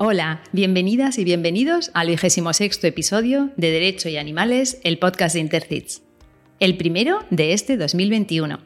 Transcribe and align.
Hola, 0.00 0.42
bienvenidas 0.52 1.18
y 1.18 1.24
bienvenidos 1.24 1.90
al 1.92 2.06
26 2.06 2.84
episodio 2.84 3.50
de 3.56 3.72
Derecho 3.72 4.08
y 4.08 4.16
Animales, 4.16 4.78
el 4.84 5.00
podcast 5.00 5.34
de 5.34 5.40
Intercits. 5.40 6.02
El 6.60 6.76
primero 6.76 7.18
de 7.30 7.52
este 7.52 7.76
2021. 7.76 8.60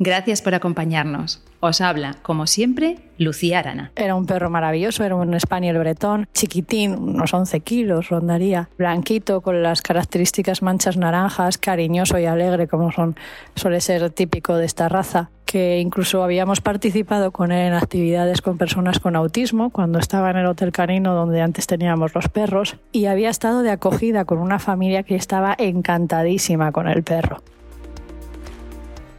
Gracias 0.00 0.42
por 0.42 0.52
acompañarnos. 0.56 1.44
Os 1.60 1.80
habla, 1.80 2.16
como 2.22 2.48
siempre, 2.48 2.96
Lucía 3.18 3.60
Arana. 3.60 3.92
Era 3.94 4.16
un 4.16 4.26
perro 4.26 4.50
maravilloso, 4.50 5.04
era 5.04 5.14
un 5.14 5.38
Spaniel 5.38 5.78
bretón, 5.78 6.26
chiquitín, 6.34 6.94
unos 6.98 7.32
11 7.32 7.60
kilos 7.60 8.08
rondaría, 8.08 8.68
blanquito, 8.76 9.42
con 9.42 9.62
las 9.62 9.80
características 9.80 10.60
manchas 10.60 10.96
naranjas, 10.96 11.56
cariñoso 11.56 12.18
y 12.18 12.24
alegre, 12.24 12.66
como 12.66 12.90
son, 12.90 13.14
suele 13.54 13.80
ser 13.80 14.10
típico 14.10 14.56
de 14.56 14.66
esta 14.66 14.88
raza 14.88 15.30
que 15.54 15.78
incluso 15.78 16.24
habíamos 16.24 16.60
participado 16.60 17.30
con 17.30 17.52
él 17.52 17.68
en 17.68 17.74
actividades 17.74 18.42
con 18.42 18.58
personas 18.58 18.98
con 18.98 19.14
autismo 19.14 19.70
cuando 19.70 20.00
estaba 20.00 20.32
en 20.32 20.38
el 20.38 20.46
Hotel 20.46 20.72
Canino 20.72 21.14
donde 21.14 21.42
antes 21.42 21.68
teníamos 21.68 22.12
los 22.12 22.28
perros 22.28 22.74
y 22.90 23.04
había 23.04 23.30
estado 23.30 23.62
de 23.62 23.70
acogida 23.70 24.24
con 24.24 24.38
una 24.38 24.58
familia 24.58 25.04
que 25.04 25.14
estaba 25.14 25.54
encantadísima 25.56 26.72
con 26.72 26.88
el 26.88 27.04
perro. 27.04 27.40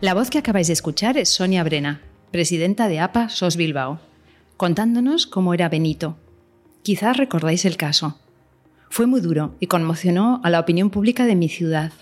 La 0.01 0.13
voz 0.13 0.29
que 0.29 0.39
acabáis 0.39 0.67
de 0.67 0.73
escuchar 0.73 1.15
es 1.15 1.29
Sonia 1.29 1.63
Brena, 1.63 2.01
presidenta 2.31 2.89
de 2.89 2.99
APA 2.99 3.29
SOS 3.29 3.55
Bilbao, 3.55 4.01
contándonos 4.57 5.27
cómo 5.27 5.53
era 5.53 5.69
Benito. 5.69 6.17
Quizás 6.83 7.15
recordáis 7.15 7.63
el 7.63 7.77
caso. 7.77 8.19
Fue 8.89 9.05
muy 9.05 9.21
duro 9.21 9.55
y 9.61 9.67
conmocionó 9.67 10.41
a 10.43 10.49
la 10.49 10.59
opinión 10.59 10.89
pública 10.89 11.23
de 11.23 11.35
mi 11.35 11.47
ciudad. 11.47 11.93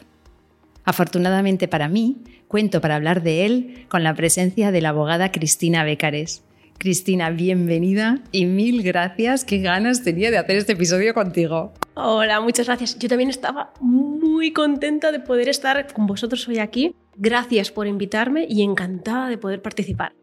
Afortunadamente 0.86 1.68
para 1.68 1.88
mí, 1.88 2.18
cuento 2.54 2.82
para 2.82 2.98
hablar 2.98 3.24
de 3.24 3.48
él 3.48 3.88
con 3.90 4.04
la 4.04 4.14
presencia 4.14 4.72
de 4.72 4.80
la 4.80 4.90
abogada 4.90 5.32
Cristina 5.32 5.84
Becares. 5.84 6.44
Cristina, 6.78 7.32
bienvenida 7.32 8.20
y 8.32 8.46
mil 8.46 8.84
gracias. 8.84 9.44
Qué 9.44 9.58
ganas 9.58 10.04
tenía 10.04 10.30
de 10.30 10.38
hacer 10.38 10.58
este 10.58 10.74
episodio 10.74 11.16
contigo. 11.16 11.74
Hola, 11.96 12.42
muchas 12.42 12.68
gracias. 12.68 13.00
Yo 13.00 13.10
también 13.10 13.32
estaba 13.32 13.74
muy 13.80 14.54
contenta 14.54 15.12
de 15.12 15.20
poder 15.20 15.50
estar 15.50 15.92
con 15.94 16.06
vosotros 16.06 16.48
hoy 16.48 16.60
aquí. 16.60 16.96
Gracias 17.16 17.72
por 17.72 17.88
invitarme 17.88 18.46
y 18.48 18.62
encantada 18.62 19.30
de 19.30 19.40
poder 19.40 19.64
participar. 19.64 20.14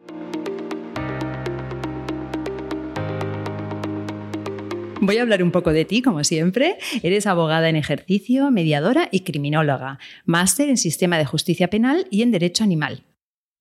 Voy 5.02 5.16
a 5.16 5.22
hablar 5.22 5.42
un 5.42 5.50
poco 5.50 5.72
de 5.72 5.86
ti, 5.86 6.02
como 6.02 6.24
siempre. 6.24 6.76
Eres 7.02 7.26
abogada 7.26 7.70
en 7.70 7.76
ejercicio, 7.76 8.50
mediadora 8.50 9.08
y 9.10 9.20
criminóloga, 9.20 9.98
máster 10.26 10.68
en 10.68 10.76
Sistema 10.76 11.16
de 11.16 11.24
Justicia 11.24 11.70
Penal 11.70 12.06
y 12.10 12.20
en 12.20 12.32
Derecho 12.32 12.64
Animal. 12.64 13.04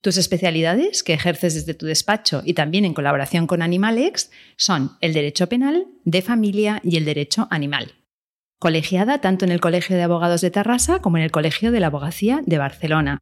Tus 0.02 0.18
especialidades, 0.18 1.02
que 1.02 1.14
ejerces 1.14 1.54
desde 1.54 1.74
tu 1.74 1.86
despacho 1.86 2.42
y 2.44 2.56
también 2.56 2.84
en 2.84 2.94
colaboración 2.94 3.48
con 3.48 3.62
Animalex, 3.62 4.32
son 4.58 4.98
el 5.00 5.14
Derecho 5.14 5.48
Penal, 5.48 5.88
de 6.04 6.22
Familia 6.22 6.82
y 6.84 6.98
el 6.98 7.06
Derecho 7.06 7.48
Animal. 7.52 7.94
Colegiada 8.60 9.22
tanto 9.22 9.46
en 9.46 9.52
el 9.52 9.62
Colegio 9.62 9.96
de 9.96 10.04
Abogados 10.04 10.42
de 10.42 10.52
Tarrasa 10.52 11.00
como 11.00 11.18
en 11.18 11.24
el 11.24 11.32
Colegio 11.32 11.72
de 11.72 11.80
la 11.80 11.88
Abogacía 11.88 12.42
de 12.46 12.58
Barcelona. 12.58 13.20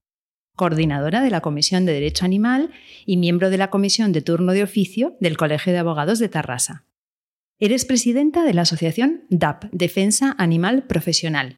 Coordinadora 0.56 1.22
de 1.22 1.30
la 1.30 1.42
Comisión 1.42 1.86
de 1.86 1.94
Derecho 1.94 2.26
Animal 2.26 2.72
y 3.06 3.18
miembro 3.18 3.52
de 3.52 3.60
la 3.60 3.70
Comisión 3.70 4.12
de 4.12 4.24
Turno 4.24 4.54
de 4.54 4.64
Oficio 4.64 5.16
del 5.20 5.38
Colegio 5.38 5.72
de 5.72 5.80
Abogados 5.80 6.18
de 6.18 6.30
Tarrasa. 6.30 6.88
Eres 7.60 7.86
presidenta 7.86 8.44
de 8.44 8.54
la 8.54 8.62
asociación 8.62 9.24
DAP, 9.32 9.64
Defensa 9.72 10.36
Animal 10.38 10.84
Profesional. 10.84 11.58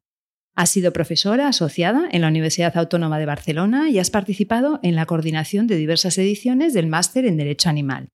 Has 0.56 0.70
sido 0.70 0.94
profesora 0.94 1.50
asociada 1.50 2.08
en 2.10 2.22
la 2.22 2.30
Universidad 2.30 2.78
Autónoma 2.78 3.20
de 3.20 3.26
Barcelona 3.26 3.90
y 3.90 4.00
has 4.00 4.10
participado 4.10 4.80
en 4.82 4.96
la 4.96 5.06
coordinación 5.06 5.68
de 5.68 5.76
diversas 5.76 6.18
ediciones 6.18 6.74
del 6.74 6.88
Máster 6.88 7.26
en 7.26 7.36
Derecho 7.36 7.68
Animal. 7.68 8.08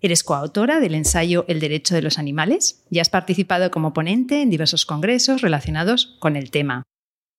Eres 0.00 0.24
coautora 0.24 0.80
del 0.80 0.94
ensayo 0.94 1.44
El 1.46 1.60
Derecho 1.60 1.94
de 1.94 2.00
los 2.00 2.18
Animales 2.18 2.86
y 2.90 3.00
has 3.00 3.10
participado 3.10 3.70
como 3.70 3.92
ponente 3.92 4.40
en 4.40 4.48
diversos 4.48 4.86
congresos 4.86 5.42
relacionados 5.42 6.16
con 6.20 6.36
el 6.36 6.50
tema. 6.50 6.84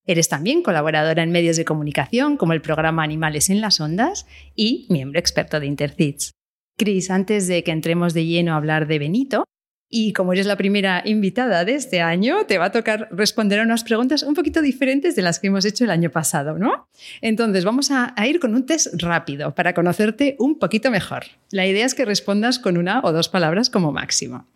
Eres 0.05 0.29
también 0.29 0.61
colaboradora 0.61 1.23
en 1.23 1.31
medios 1.31 1.57
de 1.57 1.65
comunicación 1.65 2.37
como 2.37 2.53
el 2.53 2.61
programa 2.61 3.01
Animales 3.01 3.49
en 3.49 3.61
las 3.61 3.79
Ondas 3.79 4.27
y 4.53 4.85
miembro 4.91 5.19
experto 5.19 5.59
de 5.59 5.65
Intercits. 5.65 6.33
Cris, 6.77 7.09
antes 7.09 7.47
de 7.47 7.63
que 7.63 7.71
entremos 7.71 8.13
de 8.13 8.25
lleno 8.25 8.53
a 8.53 8.57
hablar 8.57 8.85
de 8.85 8.99
Benito, 8.99 9.45
y 9.89 10.13
como 10.13 10.33
eres 10.33 10.45
la 10.45 10.57
primera 10.57 11.01
invitada 11.05 11.63
de 11.63 11.75
este 11.75 12.01
año, 12.01 12.45
te 12.47 12.57
va 12.57 12.65
a 12.65 12.71
tocar 12.71 13.07
responder 13.11 13.59
a 13.59 13.63
unas 13.63 13.83
preguntas 13.83 14.23
un 14.23 14.33
poquito 14.33 14.61
diferentes 14.61 15.15
de 15.15 15.21
las 15.21 15.39
que 15.39 15.47
hemos 15.47 15.63
hecho 15.65 15.83
el 15.83 15.91
año 15.91 16.09
pasado, 16.09 16.57
¿no? 16.57 16.89
Entonces, 17.21 17.63
vamos 17.65 17.91
a, 17.91 18.13
ir 18.25 18.39
con 18.39 18.55
un 18.55 18.65
test 18.65 19.01
rápido 19.01 19.53
para 19.53 19.73
conocerte 19.73 20.35
un 20.39 20.57
poquito 20.57 20.89
mejor. 20.89 21.25
La 21.51 21.67
idea 21.67 21.85
es 21.85 21.93
que 21.93 22.05
respondas 22.05 22.59
con 22.59 22.77
una 22.77 23.01
o 23.03 23.11
dos 23.11 23.29
palabras 23.29 23.69
como 23.69 23.91
máximo. 23.91 24.47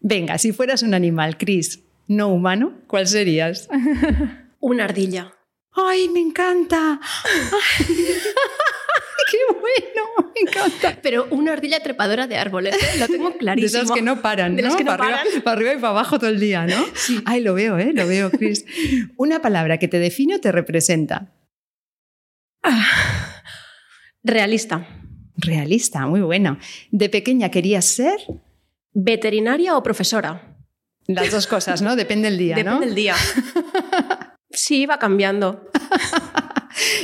Venga, 0.00 0.36
si 0.38 0.52
fueras 0.52 0.82
un 0.82 0.94
animal, 0.94 1.38
Chris, 1.38 1.84
no 2.08 2.28
humano, 2.28 2.74
¿cuál 2.86 3.06
serías? 3.06 3.68
Una 4.60 4.84
ardilla. 4.84 5.32
¡Ay, 5.72 6.08
me 6.08 6.20
encanta! 6.20 7.00
¡Qué 9.76 9.82
bueno! 9.92 10.32
Me 10.34 10.40
encanta. 10.40 10.98
Pero 11.02 11.26
una 11.30 11.52
ardilla 11.52 11.80
trepadora 11.80 12.26
de 12.26 12.36
árboles, 12.36 12.74
¿eh? 12.74 12.98
lo 12.98 13.06
tengo 13.06 13.36
clarísimo. 13.36 13.72
De 13.78 13.84
esas 13.84 13.94
que 13.94 14.02
no 14.02 14.22
paran, 14.22 14.56
de 14.56 14.62
¿no? 14.62 14.76
que 14.76 14.84
no 14.84 14.90
para, 14.90 15.04
paran. 15.04 15.20
Arriba, 15.20 15.44
para 15.44 15.56
arriba 15.56 15.72
y 15.72 15.76
para 15.76 15.88
abajo 15.88 16.18
todo 16.18 16.30
el 16.30 16.40
día, 16.40 16.66
¿no? 16.66 16.84
Sí. 16.94 17.20
Ay, 17.24 17.40
lo 17.40 17.54
veo, 17.54 17.78
¿eh? 17.78 17.92
Lo 17.94 18.06
veo, 18.06 18.30
Chris. 18.30 18.64
Una 19.16 19.40
palabra 19.40 19.78
que 19.78 19.88
te 19.88 19.98
define 19.98 20.36
o 20.36 20.40
te 20.40 20.52
representa. 20.52 21.32
Ah, 22.62 23.42
realista. 24.22 24.86
Realista, 25.36 26.06
muy 26.06 26.20
bueno. 26.20 26.58
¿De 26.90 27.08
pequeña 27.08 27.50
querías 27.50 27.84
ser? 27.84 28.18
¿Veterinaria 28.92 29.76
o 29.76 29.82
profesora? 29.82 30.56
Las 31.06 31.30
dos 31.30 31.46
cosas, 31.46 31.82
¿no? 31.82 31.94
Depende 31.94 32.30
del 32.30 32.38
día, 32.38 32.56
Depende 32.56 32.80
¿no? 32.80 32.80
del 32.80 32.94
día. 32.94 33.14
Sí, 34.50 34.86
va 34.86 34.98
cambiando. 34.98 35.70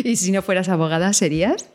¿Y 0.05 0.17
si 0.17 0.33
no 0.33 0.43
fueras 0.43 0.69
abogada, 0.69 1.12
serías? 1.12 1.69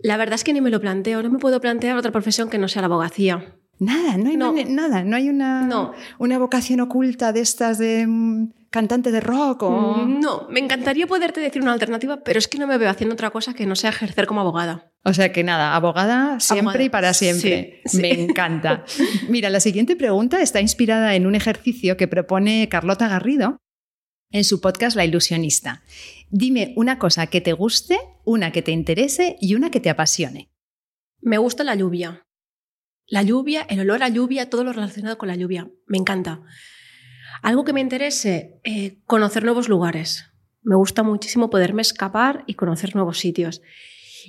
La 0.00 0.16
verdad 0.16 0.34
es 0.34 0.44
que 0.44 0.52
ni 0.52 0.60
me 0.60 0.70
lo 0.70 0.80
planteo. 0.80 1.22
No 1.22 1.30
me 1.30 1.38
puedo 1.38 1.60
plantear 1.60 1.96
otra 1.96 2.12
profesión 2.12 2.50
que 2.50 2.58
no 2.58 2.68
sea 2.68 2.82
la 2.82 2.86
abogacía. 2.86 3.56
Nada, 3.78 4.16
no 4.16 4.28
hay 4.30 4.36
No. 4.36 4.52
nada, 4.68 5.02
no 5.04 5.16
hay 5.16 5.28
una, 5.28 5.62
No. 5.66 5.92
una 6.18 6.38
vocación 6.38 6.80
oculta 6.80 7.32
de 7.32 7.40
estas 7.40 7.78
de 7.78 8.06
mm, 8.06 8.52
cantante 8.70 9.10
de 9.10 9.20
rock 9.20 9.64
o... 9.64 10.04
No, 10.06 10.46
me 10.48 10.60
encantaría 10.60 11.06
poderte 11.08 11.40
decir 11.40 11.60
una 11.60 11.72
alternativa, 11.72 12.22
pero 12.22 12.38
es 12.38 12.46
que 12.46 12.58
no 12.58 12.66
me 12.68 12.78
veo 12.78 12.88
haciendo 12.88 13.14
otra 13.14 13.30
cosa 13.30 13.52
que 13.54 13.66
no 13.66 13.74
sea 13.74 13.90
ejercer 13.90 14.26
como 14.26 14.40
abogada. 14.42 14.92
O 15.04 15.12
sea 15.12 15.32
que 15.32 15.42
nada, 15.42 15.74
abogada 15.74 16.38
siempre 16.40 16.60
Abogada. 16.70 16.84
y 16.84 16.88
para 16.88 17.14
siempre. 17.14 17.80
Sí, 17.84 17.96
sí. 17.96 18.02
Me 18.02 18.12
encanta. 18.12 18.84
Mira, 19.28 19.50
la 19.50 19.58
siguiente 19.60 19.96
pregunta 19.96 20.40
está 20.40 20.60
inspirada 20.60 21.14
en 21.16 21.26
un 21.26 21.34
ejercicio 21.34 21.96
que 21.96 22.06
propone 22.08 22.68
Carlota 22.68 23.08
Garrido 23.08 23.58
en 24.30 24.44
su 24.44 24.60
podcast 24.60 24.96
La 24.96 25.04
Ilusionista. 25.04 25.82
Dime 26.36 26.72
una 26.74 26.98
cosa 26.98 27.28
que 27.28 27.40
te 27.40 27.52
guste, 27.52 27.96
una 28.24 28.50
que 28.50 28.60
te 28.60 28.72
interese 28.72 29.36
y 29.40 29.54
una 29.54 29.70
que 29.70 29.78
te 29.78 29.88
apasione. 29.88 30.50
Me 31.20 31.38
gusta 31.38 31.62
la 31.62 31.76
lluvia. 31.76 32.26
La 33.06 33.22
lluvia, 33.22 33.64
el 33.70 33.78
olor 33.78 34.02
a 34.02 34.08
lluvia, 34.08 34.50
todo 34.50 34.64
lo 34.64 34.72
relacionado 34.72 35.16
con 35.16 35.28
la 35.28 35.36
lluvia. 35.36 35.70
Me 35.86 35.96
encanta. 35.96 36.42
Algo 37.40 37.64
que 37.64 37.72
me 37.72 37.80
interese, 37.80 38.58
eh, 38.64 38.98
conocer 39.04 39.44
nuevos 39.44 39.68
lugares. 39.68 40.24
Me 40.60 40.74
gusta 40.74 41.04
muchísimo 41.04 41.50
poderme 41.50 41.82
escapar 41.82 42.42
y 42.48 42.54
conocer 42.54 42.96
nuevos 42.96 43.20
sitios. 43.20 43.62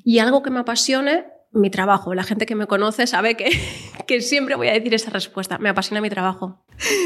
Y 0.03 0.19
algo 0.19 0.43
que 0.43 0.51
me 0.51 0.59
apasione, 0.59 1.25
mi 1.55 1.69
trabajo. 1.69 2.13
La 2.13 2.23
gente 2.23 2.45
que 2.45 2.53
me 2.55 2.67
conoce 2.67 3.07
sabe 3.07 3.35
que, 3.35 3.49
que 4.07 4.21
siempre 4.21 4.55
voy 4.55 4.67
a 4.67 4.73
decir 4.73 4.93
esa 4.93 5.09
respuesta. 5.09 5.57
Me 5.57 5.69
apasiona 5.69 6.01
mi 6.01 6.09
trabajo. 6.09 6.61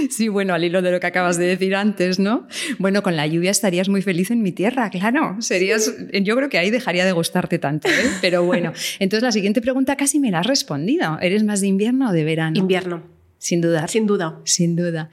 Sí, 0.09 0.27
bueno, 0.27 0.53
al 0.55 0.63
hilo 0.63 0.81
de 0.81 0.91
lo 0.91 0.99
que 0.99 1.07
acabas 1.07 1.37
de 1.37 1.45
decir 1.45 1.75
antes, 1.75 2.17
¿no? 2.19 2.47
Bueno, 2.79 3.03
con 3.03 3.15
la 3.15 3.27
lluvia 3.27 3.51
estarías 3.51 3.87
muy 3.87 4.01
feliz 4.01 4.31
en 4.31 4.41
mi 4.41 4.51
tierra, 4.51 4.89
claro. 4.89 5.37
Serías, 5.39 5.93
yo 6.23 6.35
creo 6.35 6.49
que 6.49 6.57
ahí 6.57 6.71
dejaría 6.71 7.05
de 7.05 7.11
gustarte 7.11 7.59
tanto, 7.59 7.87
¿eh? 7.87 8.09
Pero 8.21 8.43
bueno, 8.43 8.73
entonces 8.99 9.23
la 9.23 9.31
siguiente 9.31 9.61
pregunta 9.61 9.95
casi 9.95 10.19
me 10.19 10.31
la 10.31 10.39
has 10.39 10.47
respondido. 10.47 11.19
¿Eres 11.21 11.43
más 11.43 11.61
de 11.61 11.67
invierno 11.67 12.09
o 12.09 12.11
de 12.11 12.23
verano? 12.23 12.57
Invierno, 12.57 13.03
Sin 13.37 13.61
duda. 13.61 13.87
sin 13.87 14.07
duda. 14.07 14.39
Sin 14.43 14.75
duda. 14.75 15.11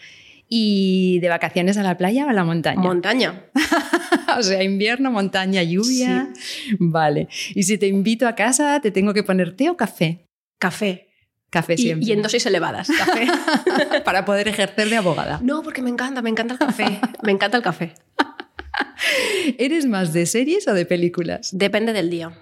¿Y 0.48 1.18
de 1.20 1.28
vacaciones 1.28 1.76
a 1.76 1.82
la 1.82 1.96
playa 1.96 2.24
o 2.26 2.28
a 2.28 2.32
la 2.32 2.44
montaña? 2.44 2.80
Montaña. 2.80 3.46
o 4.38 4.42
sea, 4.42 4.62
invierno, 4.62 5.10
montaña, 5.10 5.62
lluvia. 5.62 6.32
Vale. 6.78 7.28
Y 7.54 7.64
si 7.64 7.78
te 7.78 7.88
invito 7.88 8.28
a 8.28 8.34
casa, 8.34 8.80
¿te 8.80 8.90
tengo 8.92 9.12
que 9.12 9.22
poner 9.24 9.56
té 9.56 9.68
o 9.70 9.76
café? 9.76 10.28
Café. 10.58 11.08
Café 11.50 11.74
Y, 11.74 11.78
siempre. 11.78 12.08
y 12.08 12.12
en 12.12 12.22
dosis 12.22 12.46
elevadas. 12.46 12.88
Café. 12.88 13.26
Para 14.04 14.24
poder 14.24 14.46
ejercer 14.48 14.88
de 14.88 14.96
abogada. 14.96 15.40
No, 15.42 15.62
porque 15.62 15.82
me 15.82 15.90
encanta, 15.90 16.22
me 16.22 16.30
encanta 16.30 16.54
el 16.54 16.58
café. 16.60 17.00
Me 17.22 17.32
encanta 17.32 17.56
el 17.56 17.62
café. 17.62 17.94
¿Eres 19.58 19.86
más 19.86 20.12
de 20.12 20.26
series 20.26 20.66
o 20.68 20.74
de 20.74 20.86
películas? 20.86 21.50
Depende 21.52 21.92
del 21.92 22.10
día. 22.10 22.32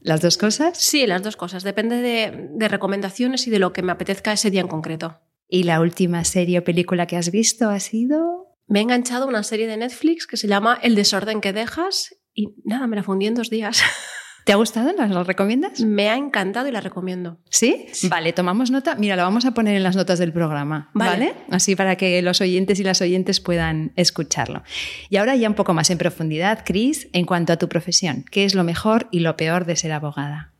¿Las 0.00 0.20
dos 0.20 0.38
cosas? 0.38 0.78
Sí, 0.78 1.06
las 1.06 1.22
dos 1.22 1.36
cosas. 1.36 1.62
Depende 1.62 1.96
de, 1.96 2.48
de 2.52 2.68
recomendaciones 2.68 3.46
y 3.46 3.50
de 3.50 3.58
lo 3.58 3.72
que 3.72 3.82
me 3.82 3.92
apetezca 3.92 4.32
ese 4.32 4.50
día 4.50 4.60
en 4.60 4.68
concreto. 4.68 5.20
¿Y 5.48 5.62
la 5.62 5.80
última 5.80 6.24
serie 6.24 6.58
o 6.58 6.64
película 6.64 7.06
que 7.06 7.16
has 7.16 7.30
visto 7.30 7.70
ha 7.70 7.80
sido? 7.80 8.54
Me 8.66 8.80
he 8.80 8.82
enganchado 8.82 9.24
a 9.24 9.28
una 9.28 9.42
serie 9.42 9.66
de 9.66 9.78
Netflix 9.78 10.26
que 10.26 10.36
se 10.36 10.46
llama 10.46 10.78
El 10.82 10.94
desorden 10.94 11.40
que 11.40 11.54
dejas 11.54 12.14
y 12.34 12.54
nada, 12.64 12.86
me 12.86 12.96
la 12.96 13.02
fundí 13.02 13.26
en 13.26 13.34
dos 13.34 13.50
días. 13.50 13.82
¿Te 14.44 14.52
ha 14.52 14.56
gustado? 14.56 14.92
¿Las 14.96 15.10
lo 15.10 15.24
recomiendas? 15.24 15.80
Me 15.80 16.08
ha 16.08 16.16
encantado 16.16 16.68
y 16.68 16.70
la 16.70 16.80
recomiendo. 16.80 17.38
¿Sí? 17.50 17.86
Vale, 18.08 18.32
tomamos 18.32 18.70
nota. 18.70 18.94
Mira, 18.94 19.14
la 19.14 19.24
vamos 19.24 19.44
a 19.44 19.52
poner 19.52 19.76
en 19.76 19.82
las 19.82 19.94
notas 19.94 20.18
del 20.18 20.32
programa, 20.32 20.90
¿vale? 20.94 21.34
Así 21.50 21.76
para 21.76 21.96
que 21.96 22.22
los 22.22 22.40
oyentes 22.40 22.80
y 22.80 22.84
las 22.84 23.02
oyentes 23.02 23.40
puedan 23.40 23.92
escucharlo. 23.96 24.62
Y 25.10 25.16
ahora 25.16 25.36
ya 25.36 25.50
un 25.50 25.54
poco 25.54 25.74
más 25.74 25.90
en 25.90 25.98
profundidad, 25.98 26.62
Cris, 26.64 27.10
en 27.12 27.26
cuanto 27.26 27.52
a 27.52 27.56
tu 27.56 27.68
profesión, 27.68 28.24
¿qué 28.30 28.46
es 28.46 28.54
lo 28.54 28.64
mejor 28.64 29.08
y 29.10 29.20
lo 29.20 29.36
peor 29.36 29.66
de 29.66 29.76
ser 29.76 29.92
abogada? 29.92 30.54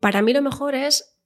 Para 0.00 0.22
mí 0.22 0.32
lo 0.32 0.42
mejor 0.42 0.74
es 0.74 1.20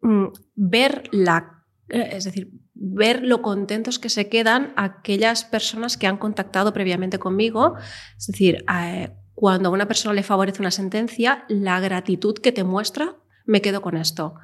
mm, 0.00 0.28
ver 0.54 1.10
la 1.12 1.59
es 1.90 2.24
decir, 2.24 2.50
ver 2.74 3.22
lo 3.22 3.42
contentos 3.42 3.98
que 3.98 4.08
se 4.08 4.28
quedan 4.28 4.72
aquellas 4.76 5.44
personas 5.44 5.96
que 5.96 6.06
han 6.06 6.16
contactado 6.16 6.72
previamente 6.72 7.18
conmigo. 7.18 7.76
Es 8.16 8.26
decir, 8.26 8.64
eh, 8.72 9.10
cuando 9.34 9.68
a 9.68 9.72
una 9.72 9.88
persona 9.88 10.14
le 10.14 10.22
favorece 10.22 10.60
una 10.60 10.70
sentencia, 10.70 11.44
la 11.48 11.80
gratitud 11.80 12.34
que 12.38 12.52
te 12.52 12.64
muestra, 12.64 13.16
me 13.46 13.60
quedo 13.60 13.82
con 13.82 13.96
esto. 13.96 14.34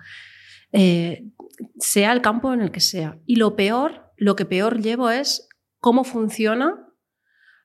Eh, 0.73 1.29
sea 1.79 2.13
el 2.13 2.23
campo 2.23 2.53
en 2.53 2.61
el 2.61 2.71
que 2.71 2.81
sea. 2.81 3.19
Y 3.27 3.37
lo 3.37 3.57
peor, 3.57 4.13
lo 4.17 4.37
que 4.37 4.45
peor 4.45 4.81
llevo 4.81 5.11
es 5.11 5.49
cómo 5.81 6.05
funciona 6.05 6.86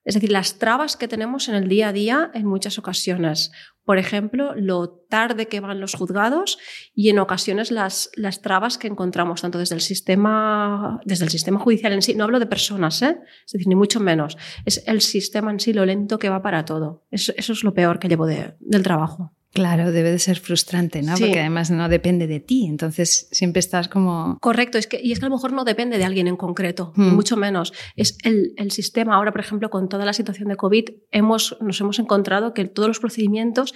es 0.03 0.15
decir, 0.15 0.31
las 0.31 0.57
trabas 0.57 0.97
que 0.97 1.07
tenemos 1.07 1.47
en 1.47 1.55
el 1.55 1.67
día 1.67 1.89
a 1.89 1.93
día 1.93 2.31
en 2.33 2.45
muchas 2.45 2.79
ocasiones. 2.79 3.51
Por 3.83 3.97
ejemplo, 3.97 4.53
lo 4.55 4.89
tarde 4.89 5.47
que 5.47 5.59
van 5.59 5.79
los 5.79 5.95
juzgados 5.95 6.57
y 6.93 7.09
en 7.09 7.19
ocasiones 7.19 7.71
las, 7.71 8.09
las 8.15 8.41
trabas 8.41 8.77
que 8.77 8.87
encontramos 8.87 9.41
tanto 9.41 9.57
desde 9.57 9.75
el, 9.75 9.81
sistema, 9.81 10.99
desde 11.05 11.25
el 11.25 11.31
sistema 11.31 11.59
judicial 11.59 11.93
en 11.93 12.01
sí. 12.01 12.15
No 12.15 12.23
hablo 12.23 12.39
de 12.39 12.45
personas, 12.45 13.01
¿eh? 13.01 13.19
es 13.45 13.51
decir, 13.51 13.67
ni 13.67 13.75
mucho 13.75 13.99
menos. 13.99 14.37
Es 14.65 14.83
el 14.87 15.01
sistema 15.01 15.51
en 15.51 15.59
sí 15.59 15.73
lo 15.73 15.85
lento 15.85 16.19
que 16.19 16.29
va 16.29 16.41
para 16.41 16.65
todo. 16.65 17.05
Eso, 17.11 17.33
es 17.35 17.63
lo 17.63 17.73
peor 17.73 17.99
que 17.99 18.07
llevo 18.07 18.25
del 18.25 18.83
trabajo. 18.83 19.33
Claro, 19.53 19.91
debe 19.91 20.11
de 20.11 20.19
ser 20.19 20.39
frustrante, 20.39 21.01
¿no? 21.01 21.13
Porque 21.17 21.41
además 21.41 21.71
no 21.71 21.89
depende 21.89 22.25
de 22.25 22.39
ti, 22.39 22.65
entonces 22.67 23.27
siempre 23.31 23.59
estás 23.59 23.89
como... 23.89 24.37
Correcto, 24.39 24.77
es 24.77 24.87
que, 24.87 25.01
y 25.03 25.11
es 25.11 25.19
que 25.19 25.25
a 25.25 25.29
lo 25.29 25.35
mejor 25.35 25.51
no 25.51 25.65
depende 25.65 25.97
de 25.97 26.05
alguien 26.05 26.27
en 26.27 26.37
concreto, 26.37 26.93
hmm. 26.95 27.13
mucho 27.13 27.35
menos. 27.35 27.73
Es 27.97 28.17
el, 28.23 28.53
el, 28.55 28.71
sistema. 28.71 29.15
Ahora, 29.15 29.33
por 29.33 29.41
ejemplo, 29.41 29.69
con 29.69 29.89
toda 29.89 30.05
la 30.05 30.13
situación 30.13 30.47
de 30.47 30.55
COVID, 30.55 30.85
hemos, 31.11 31.57
nos 31.59 31.81
hemos 31.81 31.99
encontrado 31.99 32.53
que 32.53 32.63
todos 32.63 32.87
los 32.87 32.99
procedimientos 32.99 33.73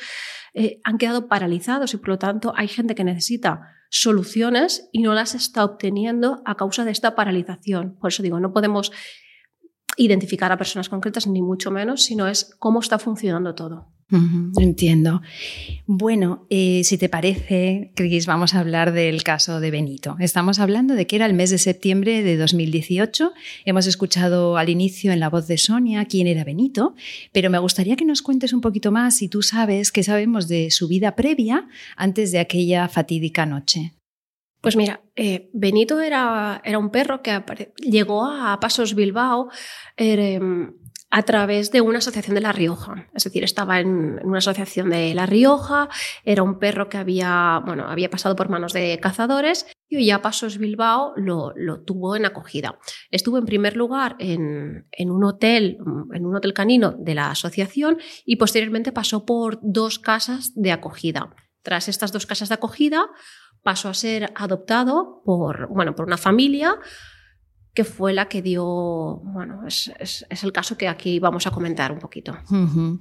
eh, 0.54 0.80
han 0.86 0.98
quedado 0.98 1.28
paralizados 1.28 1.94
y 1.94 1.98
por 1.98 2.10
lo 2.10 2.20
tanto 2.20 2.54
hay 2.56 2.70
gente 2.70 2.96
que 2.96 3.04
necesita 3.04 3.76
soluciones 3.90 4.88
y 4.94 5.02
no 5.02 5.14
las 5.14 5.36
está 5.36 5.66
obteniendo 5.66 6.42
a 6.46 6.56
causa 6.56 6.86
de 6.86 6.92
esta 6.92 7.16
paralización. 7.16 7.98
Por 8.00 8.12
eso 8.12 8.24
digo, 8.24 8.40
no 8.40 8.54
podemos 8.54 8.94
identificar 9.98 10.52
a 10.52 10.58
personas 10.58 10.90
concretas 10.90 11.28
ni 11.28 11.42
mucho 11.42 11.72
menos, 11.72 12.04
sino 12.04 12.28
es 12.28 12.56
cómo 12.60 12.80
está 12.80 13.00
funcionando 13.00 13.56
todo 13.56 13.96
entiendo. 14.60 15.22
Bueno, 15.88 16.46
eh, 16.50 16.82
si 16.84 16.98
te 16.98 17.10
parece, 17.10 17.92
Cris, 17.96 18.28
vamos 18.28 18.54
a 18.54 18.60
hablar 18.60 18.92
del 18.92 19.24
caso 19.24 19.60
de 19.60 19.72
Benito. 19.72 20.16
Estamos 20.20 20.60
hablando 20.60 20.94
de 20.94 21.08
que 21.08 21.16
era 21.16 21.26
el 21.26 21.34
mes 21.34 21.50
de 21.50 21.58
septiembre 21.58 22.22
de 22.24 22.38
2018. 22.38 23.34
Hemos 23.66 23.88
escuchado 23.88 24.58
al 24.58 24.70
inicio 24.70 25.12
en 25.12 25.20
la 25.20 25.30
voz 25.30 25.48
de 25.48 25.58
Sonia 25.58 26.06
quién 26.06 26.28
era 26.28 26.44
Benito, 26.44 26.96
pero 27.32 27.50
me 27.50 27.60
gustaría 27.60 27.96
que 27.96 28.06
nos 28.06 28.22
cuentes 28.22 28.54
un 28.54 28.62
poquito 28.62 28.92
más 28.92 29.18
si 29.18 29.28
tú 29.28 29.42
sabes 29.42 29.92
qué 29.92 30.04
sabemos 30.04 30.48
de 30.48 30.70
su 30.70 30.88
vida 30.88 31.16
previa 31.16 31.68
antes 31.98 32.32
de 32.32 32.40
aquella 32.40 32.88
fatídica 32.88 33.46
noche. 33.46 33.94
Pues 34.66 34.76
mira, 34.76 35.04
eh, 35.16 35.52
Benito 35.54 36.02
era, 36.02 36.60
era, 36.64 36.80
un 36.80 36.90
perro 36.90 37.22
que 37.22 37.40
llegó 37.78 38.26
a 38.26 38.60
Pasos 38.60 38.96
Bilbao. 38.96 39.50
Em, 39.96 40.74
a 41.12 41.22
través 41.22 41.72
de 41.72 41.82
una 41.82 42.00
asociación 42.00 42.34
de 42.34 42.42
La 42.42 42.52
Rioja. 42.52 43.08
Es 43.14 43.26
decir, 43.26 43.44
estaba 43.44 43.80
en, 43.80 44.20
una 44.24 44.40
asociación 44.40 44.90
de 44.90 45.14
La 45.14 45.28
Rioja, 45.28 45.88
era 46.24 46.42
un 46.42 46.58
perro 46.58 46.90
que 46.90 46.98
había, 46.98 47.62
bueno, 47.64 47.86
había 47.88 48.10
pasado 48.10 48.36
por 48.36 48.50
manos 48.50 48.74
de 48.74 49.00
cazadores 49.00 49.68
y 49.88 50.04
ya 50.04 50.24
Pasos 50.24 50.58
Bilbao 50.58 51.14
lo, 51.16 51.54
lo 51.56 51.82
tuvo 51.82 52.16
en 52.16 52.26
acogida. 52.26 52.80
Estuvo 53.12 53.38
en 53.38 53.46
primer 53.46 53.78
lugar 53.78 54.16
en, 54.18 54.88
en, 54.92 55.12
un 55.12 55.24
hotel, 55.26 55.78
en 56.12 56.26
un 56.26 56.36
hotel 56.36 56.54
canino 56.54 56.96
de 56.98 57.14
la 57.14 57.30
asociación 57.30 58.00
y 58.26 58.38
posteriormente 58.38 58.92
pasó 58.92 59.28
por 59.28 59.60
dos 59.62 60.00
casas 60.00 60.54
de 60.56 60.72
acogida. 60.72 61.36
Tras 61.66 61.88
estas 61.88 62.12
dos 62.12 62.28
casas 62.28 62.50
de 62.50 62.56
acogida, 62.56 63.08
pasó 63.66 63.90
a 63.90 63.96
ser 63.96 64.32
adoptado 64.36 65.24
por, 65.26 65.68
bueno, 65.70 65.96
por 65.96 66.06
una 66.06 66.18
familia 66.18 66.78
que 67.76 67.84
fue 67.84 68.14
la 68.14 68.28
que 68.30 68.42
dio, 68.42 69.22
bueno, 69.24 69.68
es, 69.68 70.26
el 70.30 70.52
caso 70.54 70.78
que 70.78 70.88
aquí 70.88 71.20
vamos 71.20 71.46
a 71.46 71.52
comentar 71.52 71.92
un 71.92 72.00
poquito. 72.00 72.36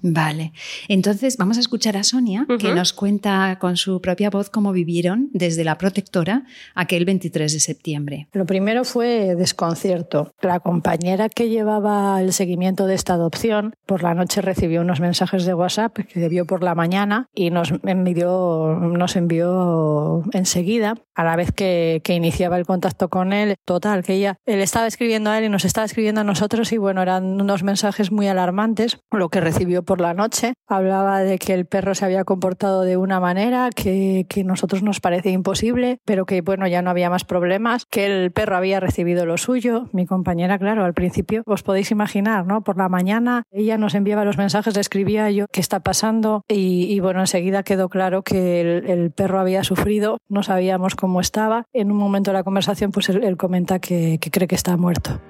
vale, 0.02 0.52
entonces 0.88 1.36
vamos 1.36 1.56
a 1.56 1.60
escuchar 1.60 1.96
a 1.96 2.02
Sonia, 2.02 2.46
que 2.58 2.74
nos 2.74 2.92
cuenta 2.92 3.58
con 3.60 3.76
su 3.76 4.00
propia 4.00 4.30
voz 4.30 4.50
cómo 4.50 4.72
vivieron 4.72 5.30
desde 5.32 5.62
la 5.62 5.78
protectora 5.78 6.44
aquel 6.74 7.04
23 7.04 7.52
de 7.52 7.60
septiembre. 7.60 8.28
Lo 8.32 8.46
primero 8.46 8.84
fue 8.84 9.36
desconcierto. 9.36 10.34
La 10.42 10.58
compañera 10.58 11.28
que 11.28 11.48
llevaba 11.48 12.20
el 12.20 12.32
seguimiento 12.32 12.86
de 12.86 12.94
esta 12.94 13.14
adopción 13.14 13.74
por 13.86 14.02
la 14.02 14.14
noche 14.14 14.40
recibió 14.40 14.80
unos 14.80 14.98
mensajes 14.98 15.44
de 15.44 15.54
WhatsApp 15.54 15.96
que 15.96 16.18
debió 16.18 16.46
por 16.46 16.64
la 16.64 16.74
mañana 16.74 17.28
y 17.32 17.50
nos 17.50 17.72
envió, 17.84 18.76
nos 18.80 19.14
envió 19.14 20.24
enseguida, 20.32 20.96
a 21.14 21.22
la 21.22 21.36
vez 21.36 21.52
que, 21.52 22.00
que 22.02 22.14
iniciaba 22.14 22.58
el 22.58 22.66
contacto 22.66 23.08
con 23.08 23.32
él. 23.32 23.54
Total, 23.64 24.02
que 24.02 24.14
ella, 24.14 24.36
estaba 24.64 24.86
escribiendo 24.86 25.30
a 25.30 25.38
él 25.38 25.44
y 25.44 25.48
nos 25.48 25.64
estaba 25.64 25.84
escribiendo 25.84 26.22
a 26.22 26.24
nosotros 26.24 26.72
y 26.72 26.78
bueno, 26.78 27.02
eran 27.02 27.40
unos 27.40 27.62
mensajes 27.62 28.10
muy 28.10 28.26
alarmantes, 28.26 28.98
lo 29.10 29.28
que 29.28 29.40
recibió 29.40 29.82
por 29.82 30.00
la 30.00 30.14
noche. 30.14 30.54
Hablaba 30.66 31.20
de 31.20 31.38
que 31.38 31.54
el 31.54 31.66
perro 31.66 31.94
se 31.94 32.04
había 32.04 32.24
comportado 32.24 32.82
de 32.82 32.96
una 32.96 33.20
manera 33.20 33.70
que, 33.74 34.26
que 34.28 34.44
nosotros 34.44 34.82
nos 34.82 35.00
parecía 35.00 35.32
imposible, 35.32 35.98
pero 36.04 36.26
que 36.26 36.40
bueno, 36.40 36.66
ya 36.66 36.82
no 36.82 36.90
había 36.90 37.10
más 37.10 37.24
problemas, 37.24 37.86
que 37.90 38.06
el 38.06 38.32
perro 38.32 38.56
había 38.56 38.80
recibido 38.80 39.26
lo 39.26 39.36
suyo. 39.36 39.88
Mi 39.92 40.06
compañera, 40.06 40.58
claro, 40.58 40.84
al 40.84 40.94
principio 40.94 41.42
os 41.46 41.62
podéis 41.62 41.90
imaginar, 41.90 42.46
¿no? 42.46 42.62
Por 42.62 42.76
la 42.76 42.88
mañana 42.88 43.44
ella 43.50 43.78
nos 43.78 43.94
enviaba 43.94 44.24
los 44.24 44.38
mensajes, 44.38 44.74
le 44.74 44.80
escribía 44.80 45.30
yo 45.30 45.46
qué 45.52 45.60
está 45.60 45.80
pasando 45.80 46.42
y, 46.48 46.98
bueno, 47.00 47.20
enseguida 47.20 47.62
quedó 47.62 47.88
claro 47.88 48.22
que 48.22 48.60
el, 48.60 49.10
perro 49.10 49.38
había 49.38 49.62
sufrido, 49.62 50.18
no 50.28 50.42
sabíamos 50.42 50.94
cómo 50.94 51.20
estaba. 51.20 51.66
En 51.72 51.90
un 51.90 51.98
momento 51.98 52.30
de 52.30 52.38
la 52.38 52.44
conversación, 52.44 52.90
pues 52.90 53.08
él, 53.10 53.36
comenta 53.36 53.78
que, 53.78 54.18
que 54.20 54.30
cree 54.30 54.48
que 54.48 54.53
está 54.54 54.76
muerto. 54.76 55.20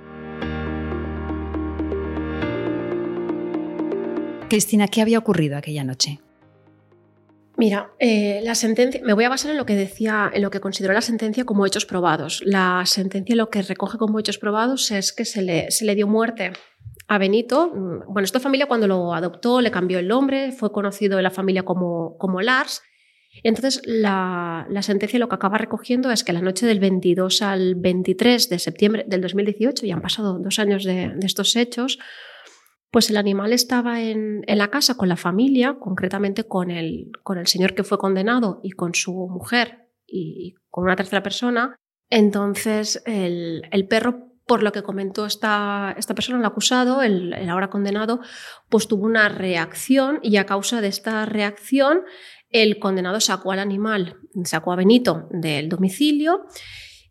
Cristina, 4.49 4.89
¿qué 4.89 5.03
había 5.03 5.19
ocurrido 5.19 5.57
aquella 5.57 5.85
noche? 5.85 6.21
Mira, 7.57 7.93
eh, 8.01 8.41
la 8.43 8.55
sentencia, 8.55 9.01
me 9.05 9.13
voy 9.13 9.25
a 9.25 9.29
basar 9.29 9.53
en 9.53 9.57
lo 9.57 9.65
que 9.65 9.77
decía, 9.77 10.31
en 10.33 10.43
lo 10.43 10.51
que 10.51 10.61
consideró 10.61 10.93
la 10.93 11.01
sentencia 11.01 11.45
como 11.45 11.65
hechos 11.67 11.87
probados. 11.87 12.43
La 12.45 12.83
sentencia 12.85 13.37
lo 13.37 13.49
que 13.49 13.63
recoge 13.63 13.97
como 13.97 14.19
hechos 14.19 14.39
probados 14.39 14.91
es 14.91 15.13
que 15.13 15.25
se 15.25 15.43
le, 15.43 15.71
se 15.71 15.85
le 15.85 15.95
dio 15.95 16.09
muerte 16.09 16.53
a 17.07 17.19
Benito. 17.19 17.71
Bueno, 18.09 18.25
esta 18.25 18.41
familia 18.41 18.67
cuando 18.67 18.89
lo 18.89 19.15
adoptó 19.15 19.61
le 19.61 19.71
cambió 19.71 19.99
el 20.01 20.09
nombre, 20.09 20.53
fue 20.53 20.73
conocido 20.73 21.19
en 21.19 21.23
la 21.23 21.31
familia 21.31 21.65
como, 21.65 22.17
como 22.19 22.41
Lars 22.41 22.83
entonces, 23.43 23.83
la, 23.85 24.67
sentencia 24.83 25.19
lo 25.19 25.29
que 25.29 25.35
acaba 25.35 25.59
recogiendo 25.59 26.11
es 26.11 26.25
que 26.25 26.33
la 26.33 26.41
noche 26.41 26.67
del 26.67 26.81
22 26.81 27.43
al 27.43 27.75
23 27.75 28.49
de 28.49 28.59
septiembre 28.59 29.05
del 29.07 29.21
2018, 29.21 29.87
ya 29.87 29.95
han 29.95 30.03
pasado 30.03 30.39
dos 30.39 30.59
años 30.59 30.85
de, 30.85 31.15
estos 31.23 31.57
hechos, 31.57 31.99
pues 32.91 33.11
el 33.11 33.17
animal 33.17 33.53
estaba 33.53 34.01
en, 34.01 34.45
la 34.47 34.69
casa 34.69 34.97
con 34.97 35.09
la 35.09 35.17
familia, 35.17 35.77
concretamente 35.81 36.45
con 36.45 36.71
el, 36.71 37.11
señor 37.45 37.75
que 37.75 37.83
fue 37.83 37.99
condenado 37.99 38.61
y 38.63 38.71
con 38.71 38.95
su 38.95 39.13
mujer 39.29 39.89
y, 40.07 40.55
con 40.71 40.85
una 40.85 40.97
tercera 40.97 41.23
persona. 41.23 41.77
Entonces, 42.11 43.03
el, 43.07 43.87
perro 43.89 44.31
por 44.47 44.63
lo 44.63 44.73
que 44.73 44.83
comentó 44.83 45.25
esta, 45.25 45.95
esta 45.97 46.15
persona, 46.15 46.39
el 46.39 46.45
acusado, 46.45 47.03
el, 47.03 47.33
el, 47.33 47.49
ahora 47.49 47.71
condenado, 47.71 48.21
pues 48.69 48.87
tuvo 48.87 49.07
una 49.07 49.29
reacción 49.31 50.21
y 50.23 50.37
a 50.37 50.45
causa 50.45 50.83
de 50.83 50.89
esta 50.89 51.25
reacción 51.25 52.03
el 52.55 52.79
condenado 52.79 53.21
sacó 53.21 53.51
al 53.51 53.59
animal, 53.59 54.17
sacó 54.45 54.73
a 54.73 54.77
Benito 54.77 55.27
del 55.33 55.69
domicilio, 55.69 56.47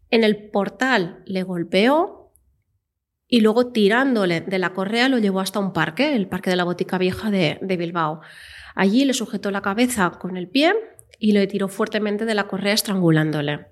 en 0.09 0.23
el 0.23 0.49
portal 0.49 1.21
le 1.25 1.43
golpeó 1.43 2.31
y 3.27 3.41
luego 3.41 3.73
tirándole 3.73 4.39
de 4.39 4.57
la 4.57 4.71
correa 4.71 5.09
lo 5.09 5.17
llevó 5.17 5.41
hasta 5.41 5.59
un 5.59 5.73
parque, 5.73 6.15
el 6.15 6.29
parque 6.29 6.49
de 6.49 6.55
la 6.55 6.63
Botica 6.63 6.97
Vieja 6.97 7.29
de, 7.29 7.59
Bilbao. 7.61 8.21
Allí 8.73 9.03
le 9.03 9.13
sujetó 9.13 9.51
la 9.51 9.61
cabeza 9.61 10.11
con 10.11 10.37
el 10.37 10.47
pie 10.47 10.75
y 11.19 11.33
le 11.33 11.45
tiró 11.45 11.67
fuertemente 11.67 12.23
de 12.23 12.35
la 12.35 12.47
correa 12.47 12.73
estrangulándole. 12.73 13.67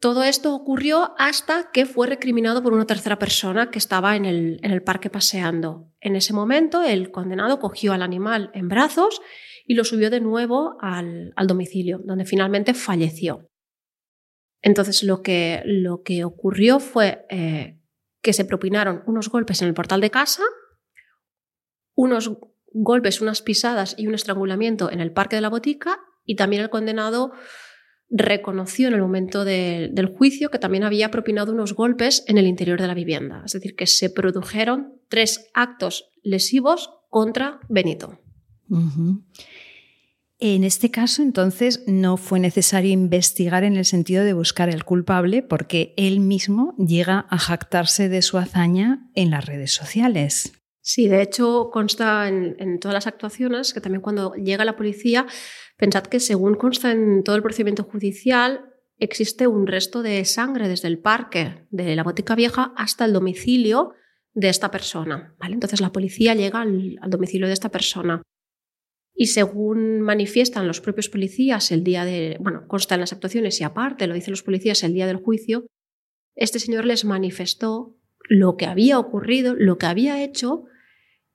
Todo 0.00 0.22
esto 0.22 0.54
ocurrió 0.54 1.12
hasta 1.18 1.70
que 1.72 1.84
fue 1.84 2.06
recriminado 2.06 2.62
por 2.62 2.72
una 2.72 2.86
tercera 2.86 3.18
persona 3.18 3.70
que 3.70 3.78
estaba 3.78 4.16
en 4.16 4.24
el, 4.24 4.60
en 4.62 4.70
el 4.70 4.82
parque 4.82 5.10
paseando. 5.10 5.90
En 6.00 6.16
ese 6.16 6.32
momento 6.32 6.82
el 6.82 7.10
condenado 7.10 7.58
cogió 7.58 7.92
al 7.92 8.02
animal 8.02 8.50
en 8.54 8.68
brazos 8.68 9.20
y 9.72 9.74
lo 9.74 9.84
subió 9.84 10.10
de 10.10 10.20
nuevo 10.20 10.76
al, 10.82 11.32
domicilio, 11.46 11.98
donde 12.04 12.26
finalmente 12.26 12.74
falleció. 12.74 13.48
Entonces 14.60 15.02
lo 15.02 15.22
que, 15.22 15.62
lo 15.64 16.02
que 16.02 16.24
ocurrió 16.24 16.78
fue 16.78 17.24
eh, 17.30 17.80
que 18.20 18.34
se 18.34 18.44
propinaron 18.44 19.02
unos 19.06 19.30
golpes 19.30 19.62
en 19.62 19.68
el 19.68 19.74
portal 19.74 20.02
de 20.02 20.10
casa, 20.10 20.42
unos 21.94 22.36
golpes, 22.66 23.22
unas 23.22 23.40
pisadas 23.40 23.94
y 23.96 24.08
un 24.08 24.14
estrangulamiento 24.14 24.90
en 24.90 25.00
el 25.00 25.10
parque 25.10 25.36
de 25.36 25.42
la 25.42 25.48
botica 25.48 26.00
y 26.26 26.36
también 26.36 26.60
el 26.60 26.68
condenado 26.68 27.32
reconoció 28.10 28.88
en 28.88 28.94
el 28.94 29.00
momento 29.00 29.46
del 29.46 30.14
juicio 30.14 30.50
que 30.50 30.58
también 30.58 30.84
había 30.84 31.10
propinado 31.10 31.50
unos 31.50 31.72
golpes 31.72 32.24
en 32.26 32.36
el 32.36 32.46
interior 32.46 32.78
de 32.78 32.88
la 32.88 32.94
vivienda. 32.94 33.42
Es 33.46 33.52
decir, 33.52 33.74
que 33.74 33.86
se 33.86 34.10
produjeron 34.10 35.00
tres 35.08 35.48
actos 35.54 36.10
lesivos 36.22 36.90
contra 37.08 37.60
Benito. 37.70 38.18
En 40.44 40.64
este 40.64 40.90
caso, 40.90 41.22
entonces, 41.22 41.84
no 41.86 42.16
fue 42.16 42.40
necesario 42.40 42.90
investigar 42.90 43.62
en 43.62 43.76
el 43.76 43.84
sentido 43.84 44.24
de 44.24 44.32
buscar 44.32 44.68
el 44.68 44.82
culpable 44.82 45.40
porque 45.40 45.94
él 45.96 46.18
mismo 46.18 46.74
llega 46.78 47.26
a 47.30 47.38
jactarse 47.38 48.08
de 48.08 48.22
su 48.22 48.38
hazaña 48.38 49.08
en 49.14 49.30
las 49.30 49.46
redes 49.46 49.70
sociales. 49.70 50.52
Sí, 50.80 51.06
de 51.06 51.22
hecho 51.22 51.70
consta 51.72 52.26
en, 52.26 52.80
todas 52.80 52.92
las 52.92 53.06
actuaciones 53.06 53.72
que 53.72 53.80
también 53.80 54.02
cuando 54.02 54.34
llega 54.34 54.64
la 54.64 54.74
policía, 54.74 55.28
pensad 55.76 56.02
que 56.02 56.18
según 56.18 56.56
consta 56.56 56.90
en 56.90 57.22
todo 57.22 57.36
el 57.36 57.42
procedimiento 57.42 57.84
judicial, 57.84 58.64
existe 58.98 59.46
un 59.46 59.68
resto 59.68 60.02
de 60.02 60.24
sangre 60.24 60.66
desde 60.66 60.88
el 60.88 60.98
parque 60.98 61.68
de 61.70 61.94
la 61.94 62.02
botica 62.02 62.34
vieja 62.34 62.72
hasta 62.76 63.04
el 63.04 63.12
domicilio 63.12 63.92
de 64.34 64.48
esta 64.48 64.72
persona. 64.72 65.36
¿vale? 65.38 65.54
Entonces 65.54 65.80
la 65.80 65.92
policía 65.92 66.34
llega 66.34 66.62
al, 66.62 66.98
al 67.00 67.10
domicilio 67.10 67.46
de 67.46 67.52
esta 67.52 67.68
persona. 67.68 68.22
Y 69.14 69.26
según 69.26 70.00
manifiestan 70.00 70.66
los 70.66 70.80
propios 70.80 71.08
policías 71.08 71.70
el 71.70 71.84
día 71.84 72.04
de, 72.04 72.38
bueno, 72.40 72.66
consta 72.66 72.94
en 72.94 73.02
las 73.02 73.12
actuaciones 73.12 73.60
y 73.60 73.64
aparte 73.64 74.06
lo 74.06 74.14
dicen 74.14 74.32
los 74.32 74.42
policías 74.42 74.82
el 74.82 74.94
día 74.94 75.06
del 75.06 75.16
juicio, 75.16 75.66
este 76.34 76.58
señor 76.58 76.86
les 76.86 77.04
manifestó 77.04 77.96
lo 78.28 78.56
que 78.56 78.66
había 78.66 78.98
ocurrido, 78.98 79.54
lo 79.54 79.76
que 79.78 79.86
había 79.86 80.22
hecho 80.22 80.64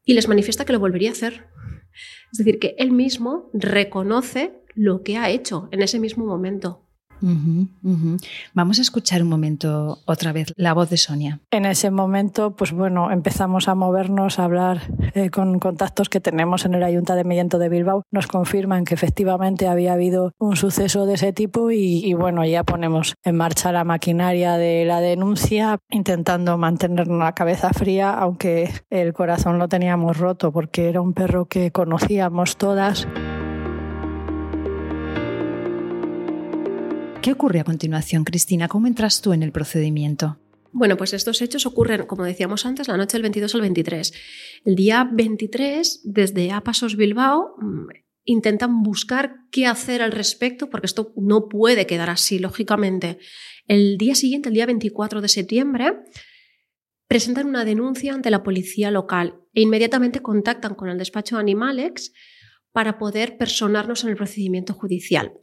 y 0.03 0.13
les 0.13 0.27
manifiesta 0.27 0.65
que 0.65 0.73
lo 0.73 0.79
volvería 0.79 1.09
a 1.09 1.13
hacer. 1.13 1.47
Es 2.31 2.39
decir, 2.39 2.59
que 2.59 2.75
él 2.77 2.91
mismo 2.91 3.49
reconoce 3.53 4.53
lo 4.73 5.03
que 5.03 5.17
ha 5.17 5.29
hecho 5.29 5.69
en 5.71 5.81
ese 5.81 5.99
mismo 5.99 6.25
momento. 6.25 6.86
Vamos 8.53 8.79
a 8.79 8.81
escuchar 8.81 9.21
un 9.23 9.29
momento 9.29 9.99
otra 10.05 10.31
vez 10.33 10.53
la 10.55 10.73
voz 10.73 10.89
de 10.89 10.97
Sonia. 10.97 11.39
En 11.51 11.65
ese 11.65 11.91
momento, 11.91 12.55
pues 12.55 12.71
bueno, 12.71 13.11
empezamos 13.11 13.67
a 13.67 13.75
movernos, 13.75 14.39
a 14.39 14.45
hablar 14.45 14.81
eh, 15.13 15.29
con 15.29 15.59
contactos 15.59 16.09
que 16.09 16.19
tenemos 16.19 16.65
en 16.65 16.73
el 16.75 16.83
Ayuntamiento 16.83 17.57
de 17.59 17.69
Bilbao. 17.69 18.03
Nos 18.11 18.27
confirman 18.27 18.85
que 18.85 18.93
efectivamente 18.93 19.67
había 19.67 19.93
habido 19.93 20.31
un 20.37 20.55
suceso 20.55 21.05
de 21.05 21.15
ese 21.15 21.33
tipo 21.33 21.71
y, 21.71 22.05
y 22.05 22.13
bueno, 22.13 22.45
ya 22.45 22.63
ponemos 22.63 23.15
en 23.23 23.35
marcha 23.35 23.71
la 23.71 23.83
maquinaria 23.83 24.57
de 24.57 24.85
la 24.85 25.01
denuncia, 25.01 25.79
intentando 25.89 26.57
mantener 26.57 27.07
la 27.07 27.33
cabeza 27.33 27.69
fría, 27.71 28.11
aunque 28.11 28.69
el 28.89 29.13
corazón 29.13 29.59
lo 29.59 29.67
teníamos 29.67 30.17
roto 30.17 30.51
porque 30.51 30.89
era 30.89 31.01
un 31.01 31.13
perro 31.13 31.45
que 31.45 31.71
conocíamos 31.71 32.57
todas. 32.57 33.07
¿Qué 37.27 37.33
ocurre 37.33 37.59
a 37.59 37.65
continuación, 37.65 38.23
Cristina? 38.23 38.69
¿Cómo 38.69 38.87
entras 38.87 39.21
tú 39.21 39.33
en 39.33 39.43
el 39.43 39.51
procedimiento? 39.51 40.39
Bueno, 40.71 40.95
pues 40.95 41.11
estos 41.11 41.41
hechos 41.41 41.65
ocurren, 41.65 42.05
como 42.05 42.23
decíamos 42.23 42.65
antes, 42.65 42.87
la 42.87 42.95
noche 42.95 43.17
del 43.17 43.23
22 43.23 43.53
al 43.53 43.59
23. 43.59 44.13
El 44.63 44.75
día 44.77 45.09
23, 45.11 46.03
desde 46.05 46.53
Apasos 46.53 46.95
Bilbao, 46.95 47.57
mm, 47.59 47.87
intentan 48.23 48.81
buscar 48.81 49.41
qué 49.51 49.65
hacer 49.67 50.01
al 50.01 50.13
respecto, 50.13 50.69
porque 50.69 50.85
esto 50.85 51.11
no 51.17 51.49
puede 51.49 51.85
quedar 51.85 52.09
así, 52.09 52.39
lógicamente. 52.39 53.17
El 53.67 53.97
día 53.97 54.15
siguiente, 54.15 54.47
el 54.47 54.55
día 54.55 54.65
24 54.65 55.19
de 55.19 55.27
septiembre, 55.27 55.95
presentan 57.09 57.47
una 57.47 57.65
denuncia 57.65 58.13
ante 58.13 58.31
la 58.31 58.41
policía 58.41 58.89
local 58.89 59.35
e 59.53 59.63
inmediatamente 59.63 60.21
contactan 60.21 60.75
con 60.75 60.87
el 60.87 60.97
despacho 60.97 61.37
Animalex 61.37 62.13
para 62.71 62.97
poder 62.97 63.37
personarnos 63.37 64.05
en 64.05 64.11
el 64.11 64.15
procedimiento 64.15 64.73
judicial 64.73 65.33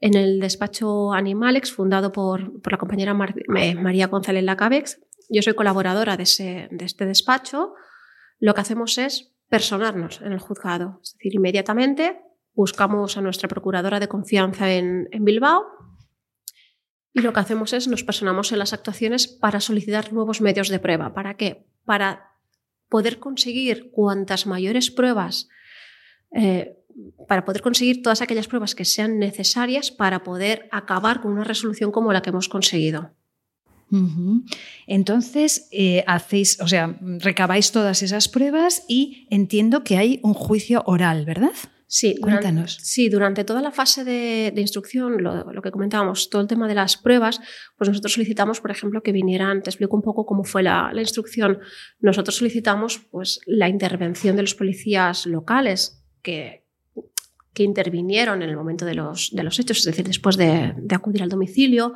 en 0.00 0.14
el 0.14 0.40
despacho 0.40 1.12
Animalex, 1.12 1.72
fundado 1.72 2.12
por, 2.12 2.52
la 2.70 2.78
compañera 2.78 3.14
María 3.14 4.06
González 4.08 4.44
Lacabex. 4.44 5.00
Yo 5.28 5.42
soy 5.42 5.54
colaboradora 5.54 6.16
de, 6.16 6.22
este 6.22 7.06
despacho. 7.06 7.74
Lo 8.38 8.54
que 8.54 8.60
hacemos 8.60 8.98
es 8.98 9.32
personarnos 9.48 10.20
en 10.20 10.32
el 10.32 10.38
juzgado. 10.38 11.00
Es 11.02 11.14
decir, 11.14 11.34
inmediatamente 11.34 12.20
buscamos 12.54 13.16
a 13.16 13.20
nuestra 13.20 13.48
procuradora 13.48 14.00
de 14.00 14.08
confianza 14.08 14.72
en, 14.72 15.08
en 15.10 15.24
Bilbao 15.24 15.64
y 17.16 17.20
lo 17.20 17.32
que 17.32 17.40
hacemos 17.40 17.72
es 17.72 17.88
nos 17.88 18.04
personamos 18.04 18.52
en 18.52 18.58
las 18.58 18.74
actuaciones 18.74 19.26
para 19.26 19.60
solicitar 19.60 20.12
nuevos 20.12 20.42
medios 20.42 20.68
de 20.68 20.78
prueba. 20.78 21.14
¿Para 21.14 21.34
qué? 21.38 21.66
Para 21.86 22.32
poder 22.90 23.18
conseguir 23.18 23.90
cuantas 23.90 24.46
mayores 24.46 24.90
pruebas 24.90 25.48
eh, 26.30 26.76
para 27.28 27.44
poder 27.44 27.62
conseguir 27.62 28.02
todas 28.02 28.22
aquellas 28.22 28.48
pruebas 28.48 28.74
que 28.74 28.84
sean 28.84 29.18
necesarias 29.18 29.90
para 29.90 30.22
poder 30.22 30.68
acabar 30.72 31.20
con 31.20 31.32
una 31.32 31.44
resolución 31.44 31.90
como 31.92 32.12
la 32.12 32.22
que 32.22 32.30
hemos 32.30 32.48
conseguido. 32.48 33.12
Entonces, 34.86 35.68
eh, 35.70 36.02
hacéis, 36.06 36.60
o 36.60 36.66
sea, 36.66 36.98
recabáis 37.00 37.70
todas 37.70 38.02
esas 38.02 38.28
pruebas 38.28 38.84
y 38.88 39.28
entiendo 39.30 39.84
que 39.84 39.96
hay 39.96 40.20
un 40.24 40.34
juicio 40.34 40.82
oral, 40.86 41.24
¿verdad? 41.24 41.52
Sí, 41.88 42.16
Cuéntanos. 42.20 42.72
Durante, 42.72 42.84
sí, 42.84 43.08
durante 43.08 43.44
toda 43.44 43.62
la 43.62 43.70
fase 43.70 44.02
de, 44.02 44.52
instrucción, 44.56 45.22
lo, 45.22 45.62
que 45.62 45.70
comentábamos, 45.70 46.30
todo 46.30 46.42
el 46.42 46.48
tema 46.48 46.66
de 46.66 46.74
las 46.74 46.96
pruebas, 46.96 47.40
pues 47.78 47.88
nosotros 47.88 48.12
solicitamos, 48.12 48.60
por 48.60 48.72
ejemplo, 48.72 49.02
que 49.04 49.12
vinieran, 49.12 49.62
te 49.62 49.70
explico 49.70 49.94
un 49.94 50.02
poco 50.02 50.26
cómo 50.26 50.42
fue 50.42 50.64
la, 50.64 50.90
la 50.92 51.00
instrucción, 51.00 51.60
nosotros 52.00 52.34
solicitamos 52.34 52.98
pues, 53.12 53.38
la 53.46 53.68
intervención 53.68 54.34
de 54.34 54.42
los 54.42 54.56
policías 54.56 55.26
locales 55.26 56.04
que, 56.22 56.65
que 57.56 57.62
intervinieron 57.62 58.42
en 58.42 58.50
el 58.50 58.56
momento 58.56 58.84
de 58.84 58.94
los, 58.94 59.30
de 59.32 59.42
los 59.42 59.58
hechos, 59.58 59.78
es 59.78 59.86
decir, 59.86 60.06
después 60.06 60.36
de, 60.36 60.74
acudir 60.94 61.22
al 61.22 61.30
domicilio. 61.30 61.94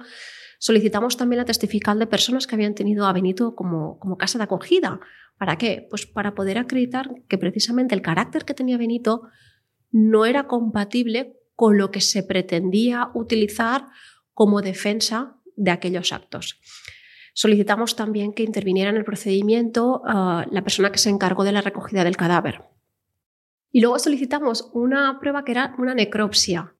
Solicitamos 0.58 1.18
también 1.18 1.36
la 1.36 1.44
testifical 1.44 1.98
de 1.98 2.06
personas 2.06 2.46
que 2.46 2.54
habían 2.54 2.74
tenido 2.74 3.06
a 3.06 3.12
Benito 3.12 3.54
como, 3.54 3.98
como 3.98 4.16
casa 4.16 4.38
de 4.38 4.44
acogida. 4.44 5.00
¿Para 5.36 5.58
qué? 5.58 5.86
Pues 5.90 6.06
para 6.06 6.34
poder 6.34 6.56
acreditar 6.56 7.10
que 7.28 7.36
precisamente 7.36 7.94
el 7.94 8.00
carácter 8.00 8.46
que 8.46 8.54
tenía 8.54 8.78
Benito 8.78 9.28
no 9.90 10.24
era 10.24 10.46
compatible 10.46 11.36
con 11.54 11.76
lo 11.76 11.90
que 11.90 12.00
se 12.00 12.22
pretendía 12.22 13.10
utilizar 13.12 13.88
como 14.32 14.62
defensa 14.62 15.36
de 15.56 15.72
aquellos 15.72 16.14
actos. 16.14 16.58
Solicitamos 17.34 17.96
también 17.96 18.32
que 18.32 18.44
interviniera 18.44 18.88
en 18.88 18.96
el 18.96 19.04
procedimiento 19.04 20.00
ah, 20.06 20.46
la 20.50 20.62
persona 20.62 20.90
que 20.90 20.98
se 20.98 21.10
encargó 21.10 21.44
de 21.44 21.52
la 21.52 21.60
recogida 21.60 22.02
del 22.02 22.16
cadáver. 22.16 22.62
Y 23.72 23.80
luego 23.80 23.98
solicitamos 23.98 24.70
una 24.72 25.18
prueba 25.20 25.44
que 25.44 25.52
era 25.52 25.74
una 25.78 25.94
necropsia. 25.94 26.74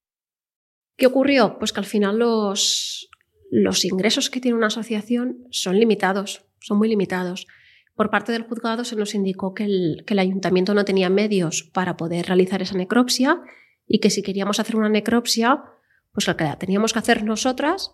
¿Qué 0.97 1.07
ocurrió? 1.07 1.59
Pues 1.59 1.73
que 1.73 1.81
al 1.81 1.87
final 1.87 2.19
los, 2.19 3.09
los 3.51 3.85
ingresos 3.85 4.31
que 4.31 4.41
tiene 4.41 4.57
una 4.57 4.67
asociación 4.67 5.47
son 5.51 5.79
limitados, 5.79 6.45
son 6.61 6.79
muy 6.79 6.89
limitados. 6.89 7.47
Por 7.95 8.11
parte 8.11 8.33
del 8.33 8.45
juzgado 8.45 8.85
se 8.85 8.97
nos 8.97 9.15
indicó 9.15 9.55
que 9.55 9.65
el, 9.65 10.05
que 10.07 10.15
el 10.15 10.21
ayuntamiento 10.21 10.75
no 10.75 10.85
tenía 10.85 11.11
medios 11.11 11.63
para 11.63 11.97
poder 11.97 12.27
realizar 12.27 12.63
esa 12.63 12.77
necropsia 12.77 13.41
y 13.87 14.01
que 14.01 14.11
si 14.11 14.23
queríamos 14.23 14.61
hacer 14.61 14.77
una 14.77 14.89
necropsia, 14.89 15.65
pues 16.13 16.27
lo 16.27 16.37
que 16.37 16.47
teníamos 16.59 16.93
que 16.93 16.99
hacer 16.99 17.25
nosotras, 17.25 17.93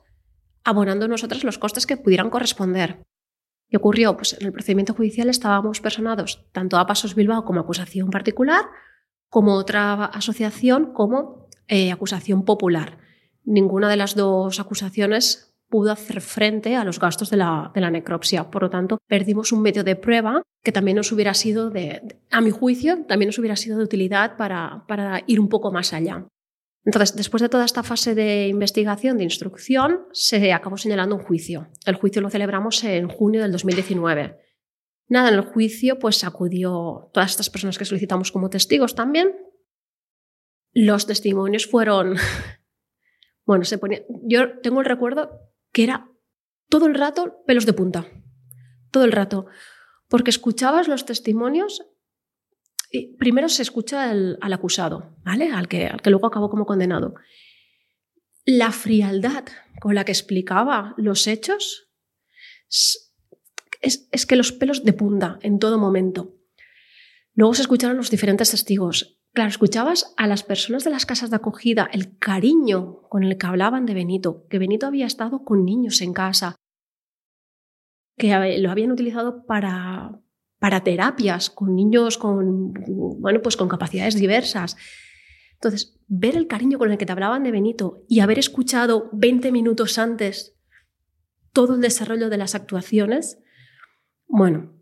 abonando 0.64 1.08
nosotras 1.08 1.44
los 1.44 1.58
costes 1.58 1.86
que 1.86 1.96
pudieran 1.96 2.30
corresponder. 2.30 3.02
¿Qué 3.68 3.76
ocurrió? 3.76 4.16
Pues 4.16 4.36
en 4.38 4.46
el 4.46 4.52
procedimiento 4.52 4.94
judicial 4.94 5.28
estábamos 5.28 5.80
personados 5.80 6.46
tanto 6.52 6.78
a 6.78 6.86
Pasos 6.86 7.14
Bilbao 7.14 7.44
como 7.44 7.60
acusación 7.60 8.10
particular, 8.10 8.64
como 9.28 9.54
otra 9.54 10.04
asociación 10.04 10.92
como 10.92 11.48
eh, 11.68 11.90
acusación 11.90 12.44
popular. 12.44 12.98
Ninguna 13.44 13.88
de 13.88 13.96
las 13.96 14.14
dos 14.14 14.60
acusaciones 14.60 15.56
pudo 15.68 15.90
hacer 15.90 16.20
frente 16.20 16.76
a 16.76 16.84
los 16.84 17.00
gastos 17.00 17.30
de 17.30 17.36
la, 17.36 17.72
necropsia. 17.90 18.50
Por 18.50 18.62
lo 18.62 18.70
tanto, 18.70 18.98
perdimos 19.08 19.50
un 19.50 19.62
medio 19.62 19.82
de 19.82 19.96
prueba 19.96 20.42
que 20.62 20.72
también 20.72 20.96
nos 20.96 21.10
hubiera 21.10 21.34
sido, 21.34 21.70
de, 21.70 22.18
a 22.30 22.40
mi 22.40 22.50
juicio, 22.50 23.04
también 23.06 23.28
nos 23.28 23.38
hubiera 23.38 23.56
sido 23.56 23.78
de 23.78 23.84
utilidad 23.84 24.36
para, 24.36 24.84
para 24.86 25.22
ir 25.26 25.40
un 25.40 25.48
poco 25.48 25.72
más 25.72 25.92
allá. 25.92 26.26
Entonces, 26.86 27.16
después 27.16 27.42
de 27.42 27.48
toda 27.48 27.64
esta 27.64 27.82
fase 27.82 28.14
de 28.14 28.46
investigación, 28.46 29.18
de 29.18 29.24
instrucción, 29.24 30.06
se 30.12 30.52
acabó 30.52 30.76
señalando 30.76 31.16
un 31.16 31.22
juicio. 31.22 31.68
El 31.84 31.96
juicio 31.96 32.22
lo 32.22 32.30
celebramos 32.30 32.82
en 32.84 33.08
junio 33.08 33.42
del 33.42 33.50
2019. 33.50 34.38
Nada, 35.08 35.28
en 35.28 35.34
el 35.34 35.40
juicio 35.40 35.98
pues 35.98 36.22
acudió 36.22 37.10
todas 37.12 37.32
estas 37.32 37.50
personas 37.50 37.76
que 37.76 37.84
solicitamos 37.84 38.30
como 38.30 38.50
testigos 38.50 38.94
también. 38.94 39.34
Los 40.72 41.06
testimonios 41.06 41.66
fueron, 41.66 42.14
bueno, 43.44 43.64
se 43.64 43.78
ponía, 43.78 44.02
yo 44.22 44.60
tengo 44.60 44.78
el 44.78 44.86
recuerdo 44.86 45.40
que 45.72 45.82
era 45.82 46.08
todo 46.68 46.86
el 46.86 46.94
rato 46.94 47.42
pelos 47.46 47.66
de 47.66 47.72
punta, 47.72 48.06
todo 48.92 49.04
el 49.04 49.12
rato, 49.12 49.46
porque 50.08 50.30
escuchabas 50.30 50.86
los 50.86 51.04
testimonios 51.04 51.84
primero 53.18 53.48
se 53.48 53.62
escucha 53.62 54.10
al 54.10 54.52
acusado, 54.52 55.16
¿vale? 55.24 55.52
Al 55.52 55.68
que, 55.68 55.86
al 55.86 56.02
que 56.02 56.10
luego 56.10 56.26
acabó 56.26 56.50
como 56.50 56.66
condenado. 56.66 57.14
La 58.44 58.70
frialdad 58.70 59.44
con 59.80 59.94
la 59.94 60.04
que 60.04 60.12
explicaba 60.12 60.94
los 60.96 61.26
hechos 61.26 61.90
es, 63.80 64.26
que 64.26 64.36
los 64.36 64.52
pelos 64.52 64.84
de 64.84 64.92
punta 64.92 65.38
en 65.42 65.58
todo 65.58 65.78
momento. 65.78 66.34
Luego 67.34 67.54
se 67.54 67.62
escucharon 67.62 67.96
los 67.96 68.10
diferentes 68.10 68.50
testigos. 68.50 69.20
Claro, 69.32 69.50
escuchabas 69.50 70.14
a 70.16 70.26
las 70.26 70.42
personas 70.42 70.84
de 70.84 70.90
las 70.90 71.04
casas 71.04 71.30
de 71.30 71.36
acogida 71.36 71.88
el 71.92 72.18
cariño 72.18 73.02
con 73.08 73.22
el 73.22 73.36
que 73.36 73.46
hablaban 73.46 73.84
de 73.84 73.94
Benito, 73.94 74.46
que 74.48 74.58
Benito 74.58 74.86
había 74.86 75.06
estado 75.06 75.44
con 75.44 75.64
niños 75.64 76.00
en 76.00 76.14
casa, 76.14 76.56
que 78.16 78.58
lo 78.58 78.70
habían 78.70 78.92
utilizado 78.92 79.44
para, 79.44 80.18
para 80.66 80.82
terapias 80.82 81.48
con 81.48 81.76
niños 81.76 82.18
con, 82.18 82.72
bueno, 83.20 83.40
pues 83.40 83.56
con 83.56 83.68
capacidades 83.68 84.16
diversas. 84.16 84.76
Entonces, 85.52 85.96
ver 86.08 86.36
el 86.36 86.48
cariño 86.48 86.76
con 86.76 86.90
el 86.90 86.98
que 86.98 87.06
te 87.06 87.12
hablaban 87.12 87.44
de 87.44 87.52
Benito 87.52 88.02
y 88.08 88.18
haber 88.18 88.40
escuchado 88.40 89.08
20 89.12 89.52
minutos 89.52 89.96
antes 89.96 90.56
todo 91.52 91.76
el 91.76 91.80
desarrollo 91.82 92.30
de 92.30 92.38
las 92.38 92.56
actuaciones, 92.56 93.38
bueno, 94.26 94.72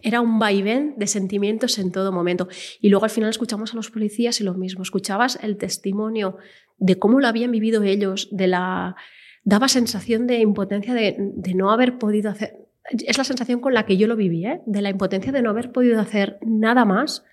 era 0.00 0.20
un 0.20 0.38
vaivén 0.38 0.94
de 0.96 1.08
sentimientos 1.08 1.80
en 1.80 1.90
todo 1.90 2.12
momento. 2.12 2.46
Y 2.80 2.88
luego 2.88 3.04
al 3.04 3.10
final 3.10 3.30
escuchamos 3.30 3.72
a 3.72 3.76
los 3.76 3.90
policías 3.90 4.40
y 4.40 4.44
lo 4.44 4.54
mismo, 4.54 4.84
escuchabas 4.84 5.40
el 5.42 5.56
testimonio 5.56 6.36
de 6.78 7.00
cómo 7.00 7.18
lo 7.18 7.26
habían 7.26 7.50
vivido 7.50 7.82
ellos, 7.82 8.28
de 8.30 8.46
la 8.46 8.94
daba 9.42 9.66
sensación 9.66 10.28
de 10.28 10.38
impotencia 10.38 10.94
de, 10.94 11.16
no 11.56 11.72
haber 11.72 11.98
podido 11.98 12.30
hacer. 12.30 12.69
Es 12.90 13.18
la 13.18 13.24
sensación 13.24 13.60
con 13.60 13.74
la 13.74 13.86
que 13.86 13.96
yo 13.96 14.06
lo 14.06 14.16
viví, 14.16 14.46
¿eh? 14.46 14.62
de 14.66 14.82
la 14.82 14.90
impotencia 14.90 15.32
de 15.32 15.42
no 15.42 15.50
haber 15.50 15.72
podido 15.72 16.00
hacer 16.00 16.38
nada 16.42 16.84
más. 16.84 17.24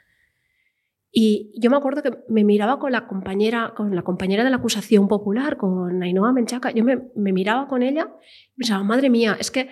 Y 1.12 1.52
yo 1.60 1.70
me 1.70 1.78
acuerdo 1.78 2.04
que 2.04 2.12
me 2.28 2.44
miraba 2.44 2.80
con 2.80 2.92
la 2.92 3.08
compañera, 3.08 3.74
con 3.76 3.96
la 3.96 4.04
compañera 4.04 4.44
de 4.44 4.50
la 4.50 4.58
acusación 4.58 5.08
popular, 5.08 5.58
con 5.58 6.04
Ainhoa 6.04 6.34
Menchaca, 6.34 6.72
yo 6.72 6.84
me, 6.84 6.98
miraba 7.16 7.68
con 7.68 7.82
ella 7.82 8.10
y 8.56 8.60
pensaba, 8.60 8.84
madre 8.84 9.10
mía, 9.10 9.38
es 9.40 9.50
que 9.50 9.70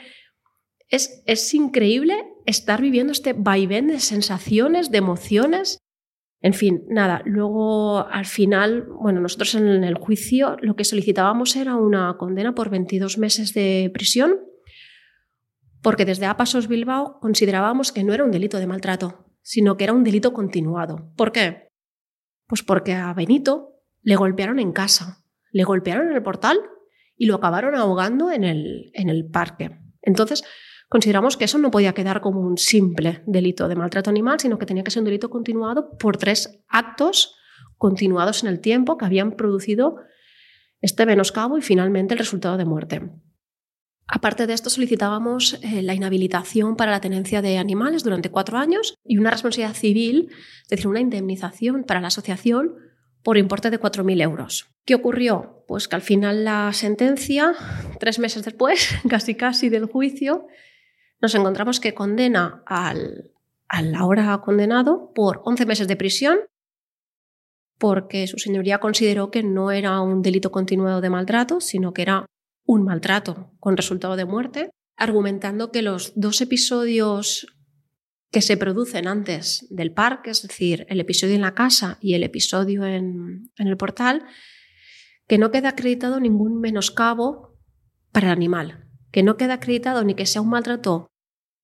es, 0.89 1.53
increíble 1.53 2.15
estar 2.45 2.81
viviendo 2.81 3.11
este 3.11 3.33
vaivén 3.33 3.87
de 3.87 3.99
sensaciones, 3.99 4.91
de 4.91 4.97
emociones. 4.97 5.79
En 6.41 6.53
fin, 6.53 6.83
nada, 6.89 7.21
luego 7.25 8.07
al 8.07 8.25
final, 8.25 8.83
bueno, 8.83 9.19
nosotros 9.19 9.55
en 9.55 9.83
el 9.83 9.95
juicio 9.95 10.57
lo 10.61 10.75
que 10.75 10.83
solicitábamos 10.83 11.55
era 11.55 11.75
una 11.75 12.15
condena 12.17 12.55
por 12.55 12.69
22 12.69 13.17
meses 13.17 13.53
de 13.53 13.91
prisión, 13.93 14.39
porque 15.85 16.03
desde 16.03 16.25
Apasos 16.25 16.67
Bilbao 16.67 17.19
considerábamos 17.19 17.91
que 17.91 18.03
no 18.03 18.11
era 18.11 18.23
un 18.23 18.31
delito 18.31 18.57
de 18.57 18.65
maltrato, 18.65 19.23
sino 19.43 19.77
que 19.77 19.83
era 19.83 19.93
un 19.93 20.03
delito 20.03 20.33
continuado. 20.33 21.11
¿Por 21.15 21.31
qué? 21.31 21.69
Pues 22.47 22.63
porque 22.63 22.93
a 22.93 23.13
Benito 23.13 23.83
le 24.01 24.15
golpearon 24.15 24.57
en 24.57 24.71
casa, 24.71 25.23
le 25.51 25.63
golpearon 25.63 26.07
en 26.07 26.15
el 26.15 26.23
portal 26.23 26.57
y 27.15 27.27
lo 27.27 27.35
acabaron 27.35 27.75
ahogando 27.75 28.31
en 28.31 28.43
el, 28.43 28.89
en 28.95 29.09
el 29.09 29.29
parque. 29.29 29.77
Entonces, 30.01 30.43
consideramos 30.89 31.37
que 31.37 31.45
eso 31.45 31.59
no 31.59 31.69
podía 31.69 31.93
quedar 31.93 32.19
como 32.19 32.39
un 32.39 32.57
simple 32.57 33.21
delito 33.27 33.67
de 33.67 33.75
maltrato 33.75 34.09
animal, 34.09 34.39
sino 34.39 34.57
que 34.57 34.65
tenía 34.65 34.83
que 34.83 34.89
ser 34.89 35.01
un 35.01 35.05
delito 35.05 35.29
continuado 35.29 35.95
por 35.99 36.17
tres 36.17 36.63
actos 36.67 37.35
continuados 37.77 38.41
en 38.41 38.49
el 38.49 38.59
tiempo 38.59 38.97
que 38.97 39.05
habían 39.05 39.33
producido 39.33 39.97
este 40.81 41.05
menoscabo 41.05 41.59
y 41.59 41.61
finalmente 41.61 42.15
el 42.15 42.17
resultado 42.17 42.57
de 42.57 42.65
muerte. 42.65 43.11
Aparte 44.07 44.45
de 44.45 44.53
esto, 44.53 44.69
solicitábamos 44.69 45.59
eh, 45.63 45.81
la 45.81 45.95
inhabilitación 45.95 46.75
para 46.75 46.91
la 46.91 47.01
tenencia 47.01 47.41
de 47.41 47.57
animales 47.57 48.03
durante 48.03 48.29
cuatro 48.29 48.57
años 48.57 48.95
y 49.03 49.17
una 49.17 49.31
responsabilidad 49.31 49.75
civil, 49.75 50.29
es 50.63 50.69
decir, 50.69 50.87
una 50.87 50.99
indemnización 50.99 51.83
para 51.83 52.01
la 52.01 52.07
asociación 52.07 52.75
por 53.23 53.37
importe 53.37 53.71
de 53.71 53.79
4.000 53.79 54.21
euros. 54.21 54.69
¿Qué 54.85 54.93
ocurrió? 54.93 55.63
Pues 55.67 55.87
que 55.87 55.95
al 55.95 56.03
final 56.03 56.45
la 56.45 56.71
sentencia, 56.73 57.53
tres 57.99 58.19
meses 58.19 58.43
después, 58.43 58.89
casi 59.09 59.33
casi 59.33 59.69
del 59.69 59.85
juicio, 59.85 60.45
nos 61.19 61.33
encontramos 61.33 61.79
que 61.79 61.95
condena 61.95 62.61
al, 62.67 63.31
ahora 63.97 64.39
condenado 64.45 65.11
por 65.15 65.41
11 65.43 65.65
meses 65.65 65.87
de 65.87 65.95
prisión 65.95 66.39
porque 67.77 68.27
su 68.27 68.37
señoría 68.37 68.79
consideró 68.79 69.31
que 69.31 69.43
no 69.43 69.71
era 69.71 69.99
un 69.99 70.21
delito 70.21 70.51
continuado 70.51 71.01
de 71.01 71.09
maltrato, 71.09 71.59
sino 71.59 71.93
que 71.93 72.03
era 72.03 72.25
un 72.65 72.83
maltrato 72.83 73.51
con 73.59 73.77
resultado 73.77 74.15
de 74.15 74.25
muerte, 74.25 74.71
argumentando 74.97 75.71
que 75.71 75.81
los 75.81 76.13
dos 76.15 76.41
episodios 76.41 77.47
que 78.31 78.41
se 78.41 78.57
producen 78.57 79.07
antes 79.07 79.65
del 79.69 79.93
parque, 79.93 80.31
es 80.31 80.41
decir, 80.41 80.85
el 80.89 80.99
episodio 80.99 81.35
en 81.35 81.41
la 81.41 81.53
casa 81.53 81.97
y 82.01 82.15
el 82.15 82.23
episodio 82.23 82.85
en, 82.85 83.49
el 83.55 83.77
portal, 83.77 84.25
que 85.27 85.37
no 85.37 85.51
queda 85.51 85.69
acreditado 85.69 86.19
ningún 86.19 86.59
menoscabo 86.59 87.57
para 88.11 88.27
el 88.27 88.33
animal, 88.33 88.89
que 89.11 89.23
no 89.23 89.37
queda 89.37 89.53
acreditado 89.53 90.03
ni 90.03 90.15
que 90.15 90.25
sea 90.25 90.41
un 90.41 90.49
maltrato 90.49 91.07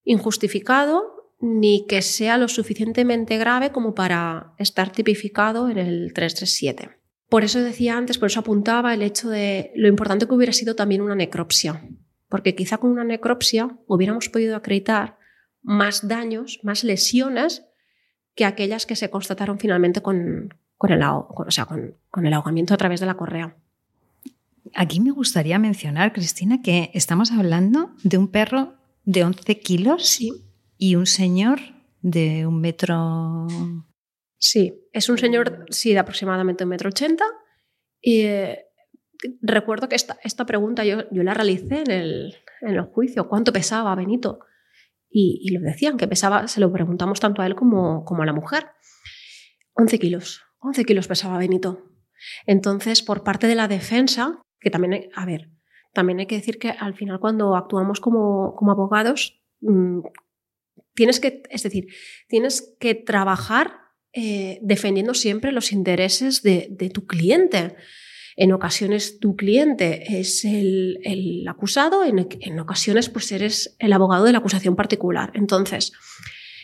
injustificado 0.04 1.36
ni 1.42 1.86
que 1.88 2.02
sea 2.02 2.38
lo 2.38 2.48
suficientemente 2.48 3.38
grave 3.38 3.72
como 3.72 3.96
para 3.96 4.54
estar 4.58 4.92
tipificado 4.92 5.70
en 5.70 5.78
el 5.78 6.14
337. 6.14 7.01
Por 7.32 7.46
eso 7.46 7.64
decía 7.64 7.96
antes, 7.96 8.18
por 8.18 8.28
eso 8.28 8.42
apuntaba 8.42 8.94
el 8.94 9.02
hecho 9.02 9.30
de 9.30 9.72
lo 9.78 9.88
importante 9.88 10.28
que 10.28 10.34
hubiera 10.34 10.52
sido 10.52 10.76
también 10.76 11.00
una 11.00 11.16
necropsia, 11.16 11.82
porque 12.28 12.56
quizá 12.56 12.78
con 12.78 12.92
una 12.92 13.06
necropsia 13.06 13.70
hubiéramos 13.88 14.28
podido 14.28 14.58
acreditar 14.58 15.18
más 15.62 16.10
daños, 16.10 16.60
más 16.62 16.84
lesiones 16.84 17.64
que 18.36 18.44
aquellas 18.44 18.86
que 18.86 18.98
se 18.98 19.10
constataron 19.10 19.60
finalmente 19.60 20.02
con, 20.02 20.54
con 20.78 20.92
el, 20.92 21.02
o 21.04 21.46
sea, 21.48 21.68
con 21.68 22.26
el 22.26 22.34
ahogamiento 22.34 22.74
a 22.74 22.78
través 22.78 23.00
de 23.00 23.06
la 23.06 23.16
correa. 23.16 23.56
Aquí 24.76 25.00
me 25.00 25.12
gustaría 25.12 25.58
mencionar, 25.58 26.12
Cristina, 26.12 26.62
que 26.62 26.92
estamos 26.94 27.32
hablando 27.32 27.96
de 28.04 28.18
un 28.18 28.28
perro 28.28 28.74
de 29.06 29.24
11 29.24 29.58
kilos 29.62 30.20
y 30.78 30.96
un 30.96 31.06
señor 31.06 31.62
de 32.02 32.46
un 32.46 32.60
metro. 32.60 33.48
Sí, 34.42 34.74
es 34.92 35.08
un 35.08 35.20
señor, 35.20 35.66
sí, 35.70 35.94
de 35.94 36.00
aproximadamente 36.00 36.64
un 36.64 36.72
metro 36.72 36.90
ochenta. 36.90 37.26
Y 38.02 38.22
eh, 38.22 38.66
recuerdo 39.40 39.88
que 39.88 39.96
esta, 39.96 40.18
esta 40.24 40.48
pregunta 40.48 40.84
yo, 40.84 41.08
yo, 41.12 41.22
la 41.22 41.36
realicé 41.36 41.84
en 41.86 41.92
el, 41.92 42.36
en 42.62 42.84
juicio: 42.88 43.30
¿cuánto 43.30 43.54
pesaba 43.54 43.94
Benito? 43.94 44.40
Y, 45.12 45.42
y, 45.44 45.52
lo 45.52 45.62
decían, 45.62 45.96
que 45.96 46.08
pesaba, 46.08 46.48
se 46.48 46.60
lo 46.60 46.74
preguntamos 46.74 47.20
tanto 47.20 47.44
a 47.44 47.46
él 47.46 47.54
como, 47.54 48.04
como 48.04 48.24
a 48.24 48.26
la 48.26 48.34
mujer. 48.34 48.66
11 49.74 50.00
kilos, 50.00 50.42
11 50.58 50.86
kilos 50.86 51.08
pesaba 51.08 51.38
Benito. 51.38 51.92
Entonces, 52.48 53.04
por 53.04 53.24
parte 53.24 53.46
de 53.46 53.56
la 53.56 53.68
defensa, 53.68 54.42
que 54.60 54.72
también, 54.72 55.10
a 55.14 55.26
ver, 55.26 55.52
también 55.94 56.20
hay 56.20 56.26
que 56.26 56.36
decir 56.36 56.58
que 56.58 56.72
al 56.72 56.96
final 56.96 57.20
cuando 57.20 57.56
actuamos 57.56 58.00
como, 58.00 58.56
abogados, 58.72 59.40
mm, 59.60 60.00
tienes 60.96 61.20
que, 61.20 61.44
es 61.52 61.62
decir, 61.62 61.88
tienes 62.28 62.76
que 62.80 62.96
trabajar 62.96 63.81
eh, 64.14 64.60
defendiendo 64.62 65.14
siempre 65.14 65.54
los 65.54 65.72
intereses 65.72 66.44
de, 66.44 66.92
tu 66.94 67.06
cliente. 67.06 67.76
En 68.36 68.52
ocasiones 68.52 69.20
tu 69.20 69.38
cliente 69.38 70.20
es 70.20 70.44
el, 70.44 71.46
acusado, 71.48 72.04
en, 72.04 72.60
ocasiones 72.60 73.10
pues 73.10 73.32
eres 73.32 73.76
el 73.80 73.94
abogado 73.94 74.26
de 74.26 74.34
la 74.34 74.40
acusación 74.40 74.76
particular. 74.76 75.32
Entonces, 75.34 75.94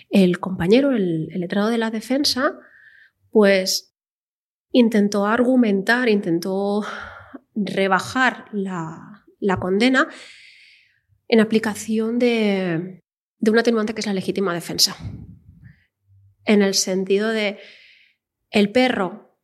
el 0.09 0.39
compañero, 0.39 0.91
el, 0.91 1.27
letrado 1.27 1.69
de 1.69 1.77
la 1.77 1.89
defensa, 1.89 2.53
pues 3.31 3.95
intentó 4.71 5.25
argumentar, 5.25 6.09
intentó 6.09 6.83
rebajar 7.55 8.45
la, 8.51 9.23
condena 9.59 10.09
en 11.29 11.39
aplicación 11.39 12.19
de, 12.19 13.03
un 13.39 13.57
atenuante 13.57 13.93
que 13.93 14.01
es 14.01 14.07
la 14.07 14.13
legítima 14.13 14.53
defensa. 14.53 14.97
En 16.47 16.61
el 16.61 16.73
sentido 16.73 17.29
de 17.29 17.59
el 18.49 18.71
perro 18.71 19.37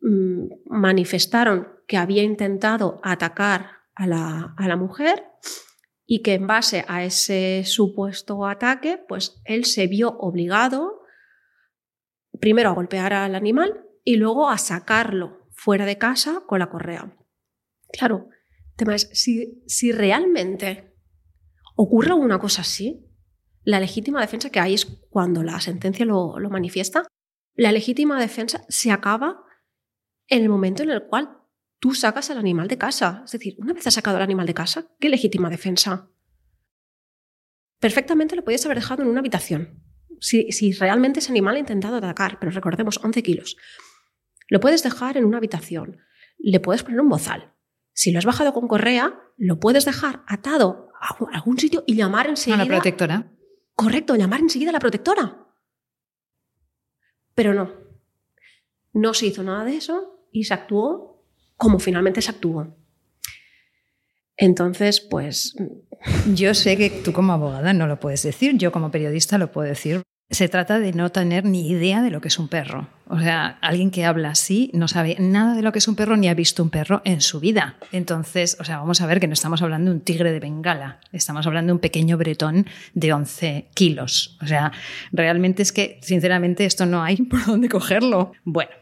mm, 0.00 0.46
manifestaron 0.66 1.68
que 1.88 1.96
había 1.96 2.22
intentado 2.22 3.00
atacar 3.02 3.70
a 3.96 4.06
la, 4.06 4.54
a 4.56 4.68
la, 4.68 4.76
mujer 4.76 5.24
y 6.06 6.22
que 6.22 6.34
en 6.34 6.46
base 6.46 6.84
a 6.86 7.04
ese 7.04 7.64
supuesto 7.64 8.46
ataque, 8.46 8.98
pues 9.08 9.42
él 9.44 9.64
se 9.64 9.88
vio 9.88 10.16
obligado 10.18 11.02
primero 12.40 12.70
a 12.70 12.74
golpear 12.74 13.12
al 13.12 13.34
animal 13.34 13.84
y 14.04 14.16
luego 14.16 14.48
a 14.48 14.58
sacarlo 14.58 15.48
fuera 15.50 15.84
de 15.84 15.98
casa 15.98 16.44
con 16.46 16.60
la 16.60 16.70
correa. 16.70 17.16
Claro, 17.90 18.28
el 18.70 18.76
tema 18.76 18.94
es, 18.94 19.10
si, 19.12 19.64
si 19.66 19.90
realmente 19.90 20.94
ocurre 21.74 22.10
alguna 22.10 22.38
cosa 22.38 22.62
así, 22.62 23.05
la 23.66 23.80
legítima 23.80 24.20
defensa 24.20 24.48
que 24.50 24.60
hay 24.60 24.74
es 24.74 24.86
cuando 25.10 25.42
la 25.42 25.60
sentencia 25.60 26.06
lo, 26.06 26.38
lo 26.38 26.50
manifiesta, 26.50 27.04
la 27.56 27.72
legítima 27.72 28.20
defensa 28.20 28.64
se 28.68 28.92
acaba 28.92 29.42
en 30.28 30.42
el 30.42 30.48
momento 30.48 30.84
en 30.84 30.90
el 30.90 31.02
cual 31.02 31.40
tú 31.80 31.92
sacas 31.92 32.30
al 32.30 32.38
animal 32.38 32.68
de 32.68 32.78
casa. 32.78 33.22
Es 33.24 33.32
decir, 33.32 33.56
una 33.58 33.72
vez 33.72 33.84
has 33.84 33.94
sacado 33.94 34.18
al 34.18 34.22
animal 34.22 34.46
de 34.46 34.54
casa, 34.54 34.86
¿qué 35.00 35.08
legítima 35.08 35.50
defensa? 35.50 36.08
Perfectamente 37.80 38.36
lo 38.36 38.44
podías 38.44 38.64
haber 38.66 38.78
dejado 38.78 39.02
en 39.02 39.08
una 39.08 39.18
habitación. 39.18 39.82
Si, 40.20 40.52
si, 40.52 40.72
realmente 40.72 41.18
ese 41.18 41.32
animal 41.32 41.56
ha 41.56 41.60
intentado 41.60 41.96
atacar, 41.96 42.38
pero 42.38 42.52
recordemos, 42.52 43.00
11 43.02 43.22
kilos. 43.24 43.56
Lo 44.48 44.60
puedes 44.60 44.84
dejar 44.84 45.16
en 45.16 45.24
una 45.24 45.38
habitación. 45.38 45.98
Le 46.38 46.60
puedes 46.60 46.84
poner 46.84 47.00
un 47.00 47.08
bozal. 47.08 47.52
Si 47.92 48.12
lo 48.12 48.20
has 48.20 48.26
bajado 48.26 48.52
con 48.52 48.68
correa, 48.68 49.20
lo 49.36 49.58
puedes 49.58 49.84
dejar 49.84 50.22
atado 50.28 50.90
a 51.00 51.16
algún 51.32 51.58
sitio 51.58 51.82
y 51.84 51.96
llamar 51.96 52.28
enseguida. 52.28 52.62
A 52.62 52.64
la 52.64 52.72
protectora. 52.72 53.35
Correcto, 53.76 54.16
llamar 54.16 54.40
enseguida 54.40 54.70
a 54.70 54.72
la 54.72 54.80
protectora. 54.80 55.46
Pero 57.34 57.52
no, 57.52 57.72
no 58.94 59.14
se 59.14 59.26
hizo 59.26 59.42
nada 59.42 59.64
de 59.64 59.76
eso 59.76 60.26
y 60.32 60.44
se 60.44 60.54
actuó 60.54 61.22
como 61.56 61.78
finalmente 61.78 62.22
se 62.22 62.30
actuó. 62.30 62.74
Entonces, 64.36 65.00
pues... 65.00 65.54
Yo 66.34 66.54
sé 66.54 66.76
que 66.76 66.90
tú 66.90 67.12
como 67.12 67.32
abogada 67.32 67.72
no 67.72 67.86
lo 67.86 67.98
puedes 67.98 68.22
decir, 68.22 68.56
yo 68.56 68.70
como 68.70 68.90
periodista 68.90 69.38
lo 69.38 69.50
puedo 69.50 69.68
decir. 69.68 70.02
Se 70.28 70.48
trata 70.48 70.80
de 70.80 70.92
no 70.92 71.12
tener 71.12 71.44
ni 71.44 71.68
idea 71.70 72.02
de 72.02 72.10
lo 72.10 72.20
que 72.20 72.28
es 72.28 72.38
un 72.40 72.48
perro. 72.48 72.88
O 73.06 73.20
sea, 73.20 73.58
alguien 73.62 73.92
que 73.92 74.04
habla 74.04 74.30
así 74.30 74.70
no 74.74 74.88
sabe 74.88 75.16
nada 75.20 75.54
de 75.54 75.62
lo 75.62 75.70
que 75.70 75.78
es 75.78 75.86
un 75.86 75.94
perro 75.94 76.16
ni 76.16 76.28
ha 76.28 76.34
visto 76.34 76.64
un 76.64 76.70
perro 76.70 77.00
en 77.04 77.20
su 77.20 77.38
vida. 77.38 77.76
Entonces, 77.92 78.56
o 78.58 78.64
sea, 78.64 78.78
vamos 78.78 79.00
a 79.00 79.06
ver 79.06 79.20
que 79.20 79.28
no 79.28 79.34
estamos 79.34 79.62
hablando 79.62 79.90
de 79.90 79.98
un 79.98 80.02
tigre 80.02 80.32
de 80.32 80.40
Bengala, 80.40 80.98
estamos 81.12 81.46
hablando 81.46 81.70
de 81.70 81.74
un 81.74 81.80
pequeño 81.80 82.18
bretón 82.18 82.66
de 82.94 83.12
11 83.12 83.68
kilos. 83.74 84.36
O 84.42 84.46
sea, 84.48 84.72
realmente 85.12 85.62
es 85.62 85.70
que, 85.70 86.00
sinceramente, 86.02 86.64
esto 86.64 86.86
no 86.86 87.04
hay 87.04 87.16
por 87.30 87.46
dónde 87.46 87.68
cogerlo. 87.68 88.32
Bueno. 88.44 88.72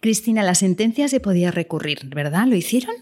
Cristina, 0.00 0.42
la 0.42 0.54
sentencia 0.54 1.08
se 1.08 1.20
podía 1.20 1.50
recurrir, 1.50 2.06
¿verdad? 2.06 2.46
¿Lo 2.46 2.56
hicieron? 2.56 2.94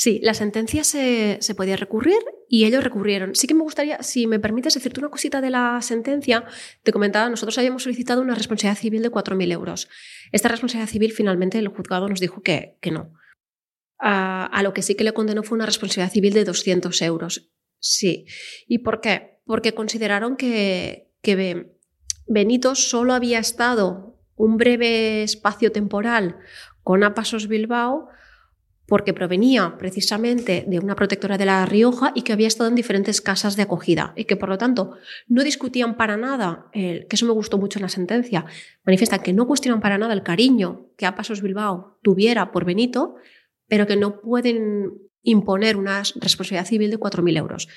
Sí, 0.00 0.18
la 0.22 0.32
sentencia 0.32 0.82
se, 0.82 1.38
podía 1.54 1.76
recurrir 1.76 2.16
y 2.52 2.64
ellos 2.64 2.82
recurrieron. 2.82 3.36
Sí 3.36 3.46
que 3.46 3.54
me 3.54 3.62
gustaría, 3.62 4.02
si 4.02 4.26
me 4.26 4.40
permites 4.40 4.74
decirte 4.74 4.98
una 4.98 5.08
cosita 5.08 5.40
de 5.40 5.50
la 5.50 5.80
sentencia, 5.82 6.44
te 6.82 6.90
comentaba, 6.90 7.30
nosotros 7.30 7.56
habíamos 7.58 7.84
solicitado 7.84 8.20
una 8.20 8.34
responsabilidad 8.34 8.80
civil 8.80 9.02
de 9.02 9.10
4.000 9.12 9.52
euros. 9.52 9.88
Esta 10.32 10.48
responsabilidad 10.48 10.90
civil 10.90 11.12
finalmente 11.12 11.60
el 11.60 11.68
juzgado 11.68 12.08
nos 12.08 12.18
dijo 12.18 12.42
que, 12.42 12.76
que 12.80 12.90
no. 12.90 13.12
A, 14.00 14.60
lo 14.64 14.74
que 14.74 14.82
sí 14.82 14.96
que 14.96 15.04
le 15.04 15.12
condenó 15.12 15.44
fue 15.44 15.54
una 15.54 15.66
responsabilidad 15.66 16.12
civil 16.12 16.32
de 16.32 16.44
200 16.44 17.00
euros. 17.02 17.52
Sí. 17.78 18.26
¿Y 18.66 18.78
por 18.78 19.00
qué? 19.00 19.38
Porque 19.44 19.72
consideraron 19.72 20.36
que, 20.36 21.12
que 21.22 21.72
Benito 22.26 22.74
solo 22.74 23.14
había 23.14 23.38
estado 23.38 24.18
un 24.34 24.56
breve 24.56 25.22
espacio 25.22 25.70
temporal 25.70 26.36
con 26.82 27.04
Apasos 27.04 27.46
Bilbao 27.46 28.08
porque 28.90 29.14
provenía 29.14 29.76
precisamente 29.78 30.64
de 30.66 30.80
una 30.80 30.96
protectora 30.96 31.38
de 31.38 31.44
La 31.44 31.64
Rioja 31.64 32.10
y 32.12 32.22
que 32.22 32.32
había 32.32 32.48
estado 32.48 32.68
en 32.68 32.74
diferentes 32.74 33.20
casas 33.20 33.54
de 33.54 33.62
acogida 33.62 34.12
y 34.16 34.24
que 34.24 34.34
por 34.34 34.48
lo 34.48 34.58
tanto 34.58 34.96
no 35.28 35.44
discutían 35.44 35.96
para 35.96 36.16
nada, 36.16 36.66
que 36.72 37.06
eso 37.08 37.24
me 37.24 37.32
gustó 37.32 37.56
mucho 37.56 37.78
en 37.78 37.84
la 37.84 37.88
sentencia, 37.88 38.46
manifiestan 38.84 39.22
que 39.22 39.32
no 39.32 39.46
cuestionan 39.46 39.80
para 39.80 39.96
nada 39.96 40.12
el 40.12 40.24
cariño 40.24 40.88
que 40.96 41.06
a 41.06 41.14
Pasos 41.14 41.40
Bilbao 41.40 42.00
tuviera 42.02 42.50
por 42.50 42.64
Benito, 42.64 43.14
pero 43.68 43.86
que 43.86 43.94
no 43.94 44.20
pueden 44.20 44.90
imponer 45.22 45.76
una 45.76 46.02
responsabilidad 46.16 46.66
civil 46.66 46.90
de 46.90 46.98
4.000 46.98 47.38
euros. 47.38 47.68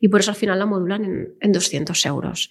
Y 0.00 0.08
por 0.08 0.20
eso 0.20 0.30
al 0.30 0.38
final 0.38 0.58
la 0.58 0.64
modulan 0.64 1.04
en, 1.04 1.34
en 1.38 1.52
200 1.52 2.06
euros. 2.06 2.48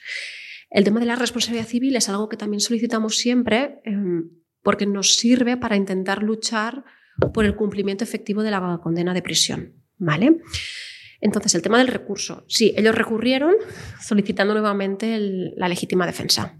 El 0.70 0.84
tema 0.84 1.00
de 1.00 1.08
la 1.08 1.16
responsabilidad 1.16 1.66
civil 1.66 1.96
es 1.96 2.08
algo 2.08 2.30
que 2.30 2.38
también 2.38 2.62
solicitamos 2.62 3.18
siempre 3.18 3.82
em, 3.84 4.30
porque 4.62 4.86
nos 4.86 5.16
sirve 5.16 5.58
para 5.58 5.76
intentar 5.76 6.22
luchar 6.22 6.86
por 7.34 7.46
el 7.46 7.56
cumplimiento 7.56 8.04
efectivo 8.04 8.44
de 8.44 8.52
la 8.52 8.80
condena 8.82 9.14
de 9.14 9.22
prisión. 9.22 9.74
¿Vale? 9.98 10.38
Entonces, 11.22 11.54
el 11.54 11.62
tema 11.62 11.78
del 11.78 11.88
recurso. 11.88 12.44
Sí, 12.48 12.74
ellos 12.76 12.96
recurrieron 12.96 13.54
solicitando 14.02 14.54
nuevamente 14.54 15.20
la 15.56 15.70
legítima 15.70 16.08
defensa. 16.08 16.58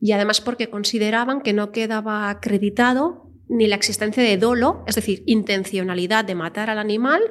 Y 0.00 0.12
además 0.12 0.40
porque 0.40 0.70
consideraban 0.70 1.42
que 1.42 1.52
no 1.52 1.72
quedaba 1.72 2.30
acreditado 2.30 3.30
ni 3.48 3.66
la 3.66 3.76
existencia 3.76 4.22
de 4.22 4.38
dolo, 4.38 4.82
es 4.86 4.96
decir, 4.96 5.22
intencionalidad 5.26 6.24
de 6.24 6.34
matar 6.34 6.70
al 6.70 6.78
animal, 6.78 7.22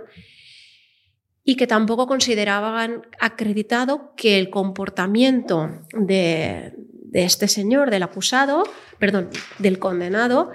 y 1.44 1.58
que 1.58 1.68
tampoco 1.68 2.08
consideraban 2.08 3.04
acreditado 3.20 4.14
que 4.16 4.40
el 4.40 4.50
comportamiento 4.50 5.70
de, 5.94 6.74
de 6.76 7.24
este 7.24 7.48
señor, 7.48 7.92
del 7.92 8.04
acusado, 8.04 8.64
perdón, 8.98 9.30
del 9.60 9.78
condenado, 9.78 10.52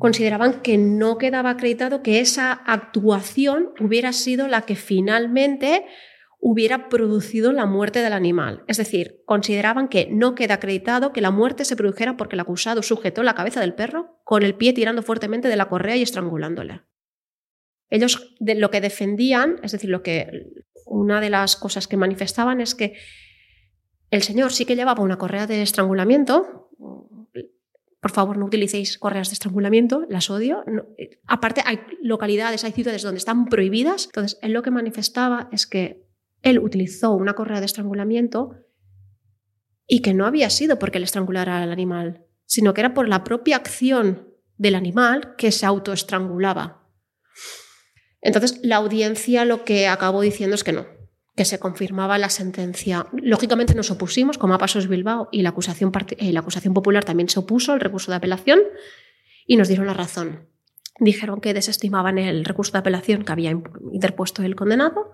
consideraban 0.00 0.62
que 0.62 0.78
no 0.78 1.18
quedaba 1.18 1.50
acreditado 1.50 2.02
que 2.02 2.20
esa 2.20 2.52
actuación 2.52 3.74
hubiera 3.78 4.14
sido 4.14 4.48
la 4.48 4.62
que 4.62 4.74
finalmente 4.74 5.84
hubiera 6.40 6.88
producido 6.88 7.52
la 7.52 7.66
muerte 7.66 8.00
del 8.00 8.14
animal. 8.14 8.64
Es 8.66 8.78
decir, 8.78 9.20
consideraban 9.26 9.88
que 9.88 10.08
no 10.10 10.34
queda 10.34 10.54
acreditado 10.54 11.12
que 11.12 11.20
la 11.20 11.30
muerte 11.30 11.66
se 11.66 11.76
produjera 11.76 12.16
porque 12.16 12.34
el 12.34 12.40
acusado 12.40 12.82
sujetó 12.82 13.22
la 13.22 13.34
cabeza 13.34 13.60
del 13.60 13.74
perro 13.74 14.18
con 14.24 14.42
el 14.42 14.54
pie 14.54 14.72
tirando 14.72 15.02
fuertemente 15.02 15.48
de 15.48 15.56
la 15.56 15.68
correa 15.68 15.96
y 15.96 16.02
estrangulándole. 16.02 16.80
Ellos 17.90 18.34
de 18.40 18.54
lo 18.54 18.70
que 18.70 18.80
defendían, 18.80 19.60
es 19.62 19.72
decir, 19.72 19.90
lo 19.90 20.02
que 20.02 20.46
una 20.86 21.20
de 21.20 21.28
las 21.28 21.56
cosas 21.56 21.86
que 21.86 21.98
manifestaban 21.98 22.62
es 22.62 22.74
que 22.74 22.94
el 24.10 24.22
señor 24.22 24.50
sí 24.52 24.64
que 24.64 24.76
llevaba 24.76 25.02
una 25.02 25.18
correa 25.18 25.46
de 25.46 25.60
estrangulamiento, 25.60 26.59
por 28.00 28.12
favor, 28.12 28.38
no 28.38 28.46
utilicéis 28.46 28.96
correas 28.96 29.28
de 29.28 29.34
estrangulamiento, 29.34 30.06
las 30.08 30.30
odio. 30.30 30.64
Eh, 30.96 31.20
aparte, 31.26 31.62
hay 31.64 31.80
localidades, 32.02 32.64
hay 32.64 32.72
ciudades 32.72 33.02
donde 33.02 33.18
están 33.18 33.46
prohibidas. 33.46 34.06
Entonces, 34.06 34.38
él 34.40 34.52
lo 34.52 34.62
que 34.62 34.70
manifestaba 34.70 35.48
es 35.52 35.66
que 35.66 36.06
él 36.42 36.58
utilizó 36.58 37.12
una 37.12 37.34
correa 37.34 37.60
de 37.60 37.66
estrangulamiento 37.66 38.56
y 39.86 40.00
que 40.00 40.14
no 40.14 40.24
había 40.24 40.48
sido 40.48 40.78
porque 40.78 40.98
le 40.98 41.04
estrangulara 41.04 41.62
al 41.62 41.72
animal, 41.72 42.24
sino 42.46 42.72
que 42.72 42.80
era 42.80 42.94
por 42.94 43.06
la 43.06 43.22
propia 43.22 43.56
acción 43.56 44.28
del 44.56 44.76
animal 44.76 45.34
que 45.36 45.52
se 45.52 45.66
autoestrangulaba. 45.66 46.88
Entonces, 48.22 48.60
la 48.62 48.76
audiencia 48.76 49.44
lo 49.44 49.64
que 49.64 49.88
acabó 49.88 50.22
diciendo 50.22 50.54
es 50.54 50.64
que 50.64 50.72
no, 50.72 50.86
que 51.36 51.44
se 51.44 51.58
confirmaba 51.58 52.18
la 52.18 52.28
sentencia. 52.28 53.06
Lógicamente 53.12 53.74
nos 53.74 53.90
opusimos, 53.90 54.38
como 54.38 54.54
a 54.54 54.58
Pasos 54.58 54.88
Bilbao, 54.88 55.28
y 55.32 55.42
la 55.42 55.50
acusación, 55.50 55.92
eh, 56.18 56.32
la 56.32 56.40
acusación 56.40 56.74
popular 56.74 57.04
también 57.04 57.28
se 57.28 57.38
opuso 57.38 57.72
al 57.72 57.80
recurso 57.80 58.10
de 58.10 58.16
apelación 58.16 58.60
y 59.46 59.56
nos 59.56 59.68
dieron 59.68 59.86
la 59.86 59.94
razón. 59.94 60.48
Dijeron 60.98 61.40
que 61.40 61.54
desestimaban 61.54 62.18
el 62.18 62.44
recurso 62.44 62.72
de 62.72 62.78
apelación 62.78 63.24
que 63.24 63.32
había 63.32 63.50
interpuesto 63.92 64.42
el 64.42 64.54
condenado. 64.54 65.12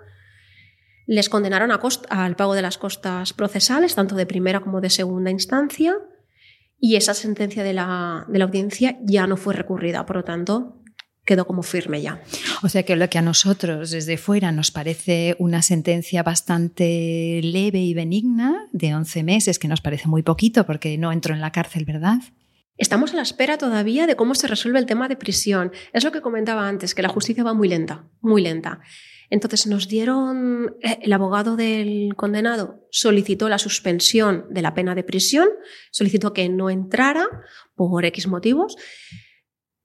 Les 1.07 1.29
condenaron 1.29 1.71
al 1.71 2.37
pago 2.37 2.55
de 2.55 2.63
las 2.63 2.79
costas 2.79 3.33
procesales, 3.33 3.95
tanto 3.95 4.17
de 4.17 4.27
primera 4.27 4.61
como 4.61 4.81
de 4.81 4.91
segunda 4.91 5.31
instancia, 5.31 5.97
y 6.79 6.97
esa 6.97 7.15
sentencia 7.15 7.63
de 7.63 7.73
la, 7.73 8.27
de 8.29 8.39
la 8.39 8.47
audiencia 8.47 8.99
ya 9.03 9.27
no 9.27 9.37
fue 9.37 9.55
recurrida. 9.55 10.05
Por 10.07 10.17
lo 10.17 10.25
tanto, 10.25 10.83
quedó 11.27 11.47
como 11.47 11.63
firme 11.63 12.01
ya. 12.01 12.23
O 12.63 12.69
sea 12.69 12.85
que 12.85 12.97
lo 12.97 13.11
que 13.11 13.19
a 13.19 13.23
nosotros 13.23 13.91
desde 13.91 14.17
fuera 14.17 14.53
nos 14.53 14.71
parece 14.71 15.37
una 15.39 15.61
sentencia 15.61 16.23
bastante 16.23 17.41
leve 17.43 17.81
y 17.81 17.93
benigna, 17.93 18.67
de 18.73 18.95
11 18.95 19.23
meses, 19.25 19.59
que 19.59 19.69
nos 19.69 19.83
parece 19.83 20.09
muy 20.09 20.23
poquito 20.23 20.65
porque 20.65 20.97
no 20.97 21.13
entró 21.13 21.35
en 21.35 21.41
la 21.41 21.53
cárcel, 21.53 21.85
¿verdad? 21.85 22.19
Estamos 22.79 23.13
a 23.13 23.17
la 23.17 23.23
espera 23.23 23.59
todavía 23.59 24.07
de 24.07 24.17
cómo 24.17 24.35
se 24.35 24.47
resuelve 24.47 24.79
el 24.79 24.87
tema 24.87 25.09
de 25.09 25.17
prisión. 25.17 25.73
Es 25.93 26.05
lo 26.05 26.13
que 26.13 26.21
comentaba 26.21 26.69
antes, 26.69 26.95
que 26.95 27.03
la 27.03 27.09
justicia 27.09 27.43
va 27.43 27.55
muy 27.55 27.69
lenta, 27.69 28.05
muy 28.21 28.43
lenta. 28.43 28.81
Entonces 29.29 29.67
nos 29.67 29.89
dieron, 29.89 30.77
eh, 30.83 30.99
el 31.03 31.13
abogado 31.13 31.57
del 31.57 32.15
condenado 32.17 32.87
solicitó 32.91 33.49
la 33.49 33.59
suspensión 33.59 34.47
de 34.51 34.63
la 34.63 34.75
pena 34.75 34.95
de 34.95 35.03
prisión, 35.03 35.49
solicitó 35.91 36.33
que 36.33 36.49
no 36.49 36.71
entrara 36.71 37.27
por 37.75 38.05
X 38.05 38.29
motivos 38.29 38.77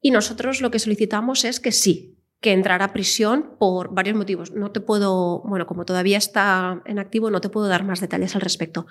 y 0.02 0.12
nosotros 0.12 0.62
lo 0.62 0.72
que 0.72 0.80
solicitamos 0.80 1.46
es 1.46 1.60
que 1.60 1.72
sí, 1.72 2.18
que 2.42 2.54
entrara 2.54 2.86
a 2.86 2.94
prisión 2.94 3.56
por 3.60 3.94
varios 3.94 4.18
motivos. 4.18 4.52
No 4.52 4.72
te 4.72 4.82
puedo, 4.82 5.44
bueno, 5.44 5.68
como 5.68 5.86
todavía 5.86 6.18
está 6.18 6.82
en 6.86 6.98
activo, 6.98 7.30
no 7.30 7.40
te 7.40 7.50
puedo 7.50 7.68
dar 7.68 7.86
más 7.86 8.02
detalles 8.02 8.36
al 8.36 8.42
respecto. 8.42 8.88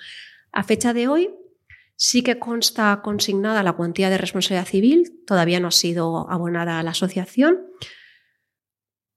A 0.52 0.62
fecha 0.62 0.94
de 0.94 1.08
hoy, 1.08 1.34
sí 1.96 2.22
que 2.22 2.38
consta 2.38 3.00
consignada 3.02 3.64
la 3.64 3.72
cuantía 3.72 4.08
de 4.08 4.18
responsabilidad 4.18 4.68
civil, 4.68 5.22
todavía 5.26 5.58
no 5.58 5.68
ha 5.68 5.72
sido 5.72 6.30
abonada 6.30 6.78
a 6.78 6.82
la 6.84 6.92
asociación. 6.92 7.66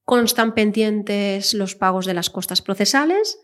Constan 0.03 0.55
pendientes 0.55 1.53
los 1.53 1.75
pagos 1.75 2.07
de 2.07 2.15
las 2.15 2.29
costas 2.31 2.61
procesales 2.61 3.39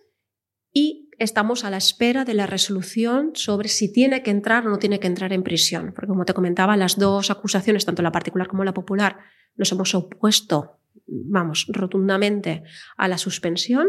y 0.74 1.09
estamos 1.19 1.63
a 1.63 1.69
la 1.69 1.77
espera 1.77 2.25
de 2.25 2.34
la 2.34 2.47
resolución 2.47 3.32
sobre 3.36 3.69
si 3.69 3.91
tiene 3.91 4.23
que 4.23 4.32
entrar 4.32 4.65
o 4.65 4.69
no 4.69 4.79
tiene 4.79 4.99
que 4.99 5.08
entrar 5.08 5.34
en 5.34 5.43
prisión. 5.43 5.91
Porque 5.93 6.08
como 6.08 6.25
te 6.25 6.34
comentaba, 6.34 6.77
las 6.77 6.97
dos 6.97 7.29
acusaciones, 7.29 7.86
tanto 7.86 8.01
la 8.01 8.12
particular 8.12 8.47
como 8.47 8.63
la 8.63 8.73
popular, 8.73 9.19
nos 9.55 9.71
hemos 9.71 9.93
opuesto, 9.93 10.79
vamos, 11.05 11.67
rotundamente 11.69 12.63
a 12.97 13.08
la 13.08 13.17
suspensión 13.17 13.88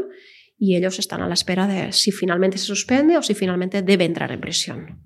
y 0.58 0.76
ellos 0.76 0.98
están 0.98 1.22
a 1.22 1.28
la 1.28 1.34
espera 1.34 1.66
de 1.66 1.92
si 1.92 2.12
finalmente 2.12 2.58
se 2.58 2.66
suspende 2.66 3.16
o 3.16 3.22
si 3.22 3.34
finalmente 3.34 3.82
debe 3.82 4.04
entrar 4.04 4.30
en 4.32 4.40
prisión. 4.40 5.00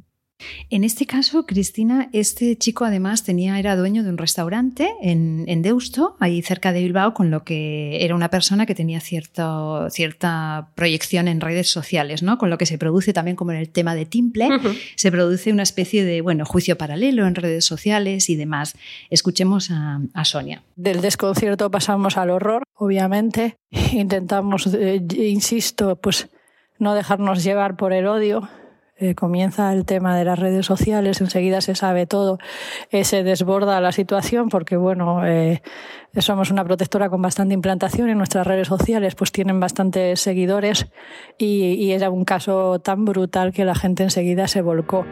En 0.70 0.85
este 0.85 1.07
caso, 1.07 1.47
Cristina, 1.47 2.09
este 2.12 2.57
chico 2.57 2.85
además 2.85 3.23
tenía, 3.23 3.59
era 3.59 3.77
dueño 3.77 4.03
de 4.03 4.11
un 4.11 4.18
restaurante 4.18 4.90
en, 5.01 5.62
Deusto, 5.62 6.16
ahí 6.20 6.42
cerca 6.42 6.73
de 6.73 6.81
Bilbao, 6.81 7.14
con 7.14 7.31
lo 7.31 7.44
que 7.44 8.05
era 8.05 8.14
una 8.14 8.29
persona 8.29 8.66
que 8.66 8.75
tenía 8.75 9.01
cierto, 9.01 9.88
cierta 9.90 10.68
proyección 10.75 11.29
en 11.29 11.40
redes 11.40 11.70
sociales, 11.70 12.23
¿no? 12.23 12.38
Con 12.38 12.51
lo 12.51 12.59
que 12.59 12.66
se 12.66 12.77
produce 12.77 13.12
también 13.12 13.37
como 13.37 13.53
en 13.53 13.59
el 13.59 13.70
tema 13.70 13.94
de 13.94 14.05
Timple, 14.05 14.49
se 14.97 15.11
produce 15.11 15.53
una 15.53 15.62
especie 15.62 16.05
de, 16.05 16.20
bueno, 16.20 16.44
juicio 16.44 16.77
paralelo 16.77 17.27
en 17.27 17.35
redes 17.35 17.64
sociales 17.64 18.29
y 18.29 18.37
demás. 18.37 18.77
Escuchemos 19.11 19.70
a, 19.70 20.01
Sonia. 20.25 20.62
Del 20.77 21.01
desconcierto 21.01 21.70
pasamos 21.70 22.16
al 22.16 22.31
horror, 22.31 22.64
obviamente. 22.75 23.57
Intentamos, 23.92 24.66
eh, 24.75 25.01
insisto, 25.16 25.97
pues 25.97 26.29
no 26.79 26.94
dejarnos 26.94 27.44
llevar 27.44 27.77
por 27.77 27.92
el 27.92 28.07
odio 28.07 28.49
Eh, 28.96 29.16
comienza 29.16 29.72
el 29.72 29.85
tema 29.85 30.16
de 30.16 30.24
las 30.24 30.38
redes 30.38 30.66
sociales, 30.66 31.20
enseguida 31.20 31.61
se 31.61 31.74
sabe 31.74 32.07
todo, 32.07 32.38
eh, 32.90 33.02
se 33.02 33.24
desborda 33.24 33.80
la 33.80 33.90
situación 33.90 34.48
porque, 34.48 34.76
bueno, 34.76 35.26
eh, 35.26 35.62
somos 36.18 36.52
una 36.52 36.64
protectora 36.64 37.11
con 37.11 37.20
bastante 37.20 37.54
implantación 37.54 38.09
en 38.09 38.18
nuestras 38.18 38.46
redes 38.46 38.68
sociales, 38.68 39.16
pues 39.16 39.33
tienen 39.33 39.59
bastantes 39.59 40.20
seguidores 40.20 40.87
y, 41.38 41.74
y 41.74 41.90
era 41.90 42.09
un 42.09 42.24
caso 42.24 42.78
tan 42.78 43.04
brutal 43.04 43.52
que 43.52 43.64
la 43.64 43.74
gente 43.74 44.04
enseguida 44.04 44.46
se 44.46 44.62
volcó. 44.62 45.04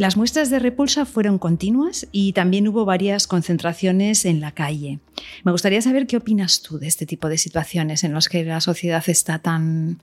Las 0.00 0.16
muestras 0.16 0.48
de 0.48 0.58
repulsa 0.60 1.04
fueron 1.04 1.38
continuas 1.38 2.08
y 2.10 2.32
también 2.32 2.66
hubo 2.66 2.86
varias 2.86 3.26
concentraciones 3.26 4.24
en 4.24 4.40
la 4.40 4.52
calle. 4.52 4.98
Me 5.44 5.52
gustaría 5.52 5.82
saber 5.82 6.06
qué 6.06 6.16
opinas 6.16 6.62
tú 6.62 6.78
de 6.78 6.86
este 6.86 7.04
tipo 7.04 7.28
de 7.28 7.36
situaciones 7.36 8.02
en 8.02 8.14
las 8.14 8.30
que 8.30 8.42
la 8.42 8.62
sociedad 8.62 9.04
está 9.08 9.40
tan, 9.40 10.00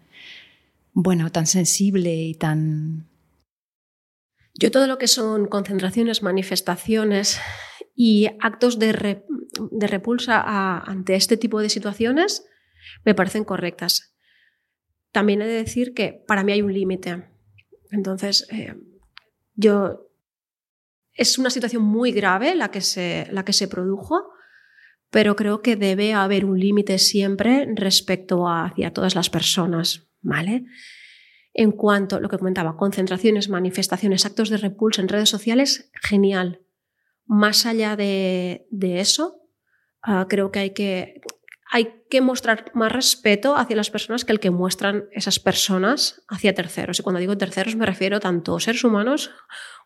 bueno, 0.94 1.32
tan 1.32 1.48
sensible 1.48 2.14
y 2.14 2.36
tan... 2.36 3.08
Yo 4.54 4.70
todo 4.70 4.86
lo 4.86 5.00
que 5.00 5.08
son 5.08 5.48
concentraciones, 5.48 6.22
manifestaciones 6.22 7.40
y 7.96 8.28
actos 8.40 8.78
de, 8.78 9.24
repulsa 9.72 10.44
ante 10.80 11.16
este 11.16 11.38
tipo 11.38 11.60
de 11.60 11.70
situaciones 11.70 12.46
me 13.04 13.16
parecen 13.16 13.46
correctas. 13.46 14.14
También 15.12 15.42
he 15.42 15.48
de 15.48 15.54
decir 15.54 15.96
que 15.96 16.24
para 16.28 16.44
mí 16.44 16.52
hay 16.52 16.62
un 16.62 16.72
límite. 16.72 17.24
Entonces, 17.90 18.48
eh, 18.52 18.76
yo, 19.58 20.08
es 21.14 21.38
una 21.38 21.50
situación 21.50 21.84
muy 21.84 22.12
grave 22.12 22.56
la 22.56 22.70
que 22.70 22.80
se, 22.80 23.28
la 23.32 23.44
que 23.44 23.54
se 23.54 23.68
produjo, 23.68 24.30
pero 25.10 25.36
creo 25.36 25.62
que 25.62 25.76
debe 25.76 26.14
haber 26.14 26.46
un 26.46 26.60
límite 26.60 27.00
siempre 27.00 27.68
respecto 27.76 28.48
a, 28.48 28.68
hacia 28.68 28.94
todas 28.94 29.16
las 29.16 29.30
personas, 29.30 30.08
¿vale? 30.22 30.66
En 31.54 31.72
cuanto 31.72 32.18
a 32.18 32.20
lo 32.20 32.30
que 32.30 32.38
comentaba, 32.38 32.78
concentraciones, 32.78 33.50
manifestaciones, 33.50 34.26
actos 34.26 34.50
de 34.50 34.58
repulso 34.58 35.02
en 35.02 35.08
redes 35.08 35.30
sociales, 35.30 35.90
genial. 36.04 36.62
Más 37.26 37.66
allá 37.66 37.96
de, 37.96 38.68
eso, 38.72 39.42
ah, 40.04 40.28
creo 40.30 40.52
que 40.52 40.60
hay, 40.60 40.70
que 40.72 41.22
hay 41.78 42.02
que 42.10 42.22
mostrar 42.22 42.72
más 42.74 42.92
respeto 42.92 43.56
hacia 43.56 43.76
las 43.76 43.92
personas 43.92 44.26
que 44.26 44.32
el 44.32 44.40
que 44.40 44.50
muestran 44.50 45.10
esas 45.12 45.40
personas 45.40 46.24
hacia 46.28 46.56
terceros. 46.56 47.00
Y 47.00 47.04
cuando 47.04 47.20
digo 47.20 47.38
terceros 47.38 47.76
me 47.76 47.86
refiero 47.86 48.20
tanto 48.20 48.56
a 48.56 48.60
seres 48.60 48.84
humanos 48.84 49.30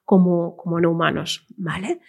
como, 0.06 0.56
como 0.56 0.80
no 0.80 0.89
humanos, 0.89 1.45
¿vale? 1.58 1.99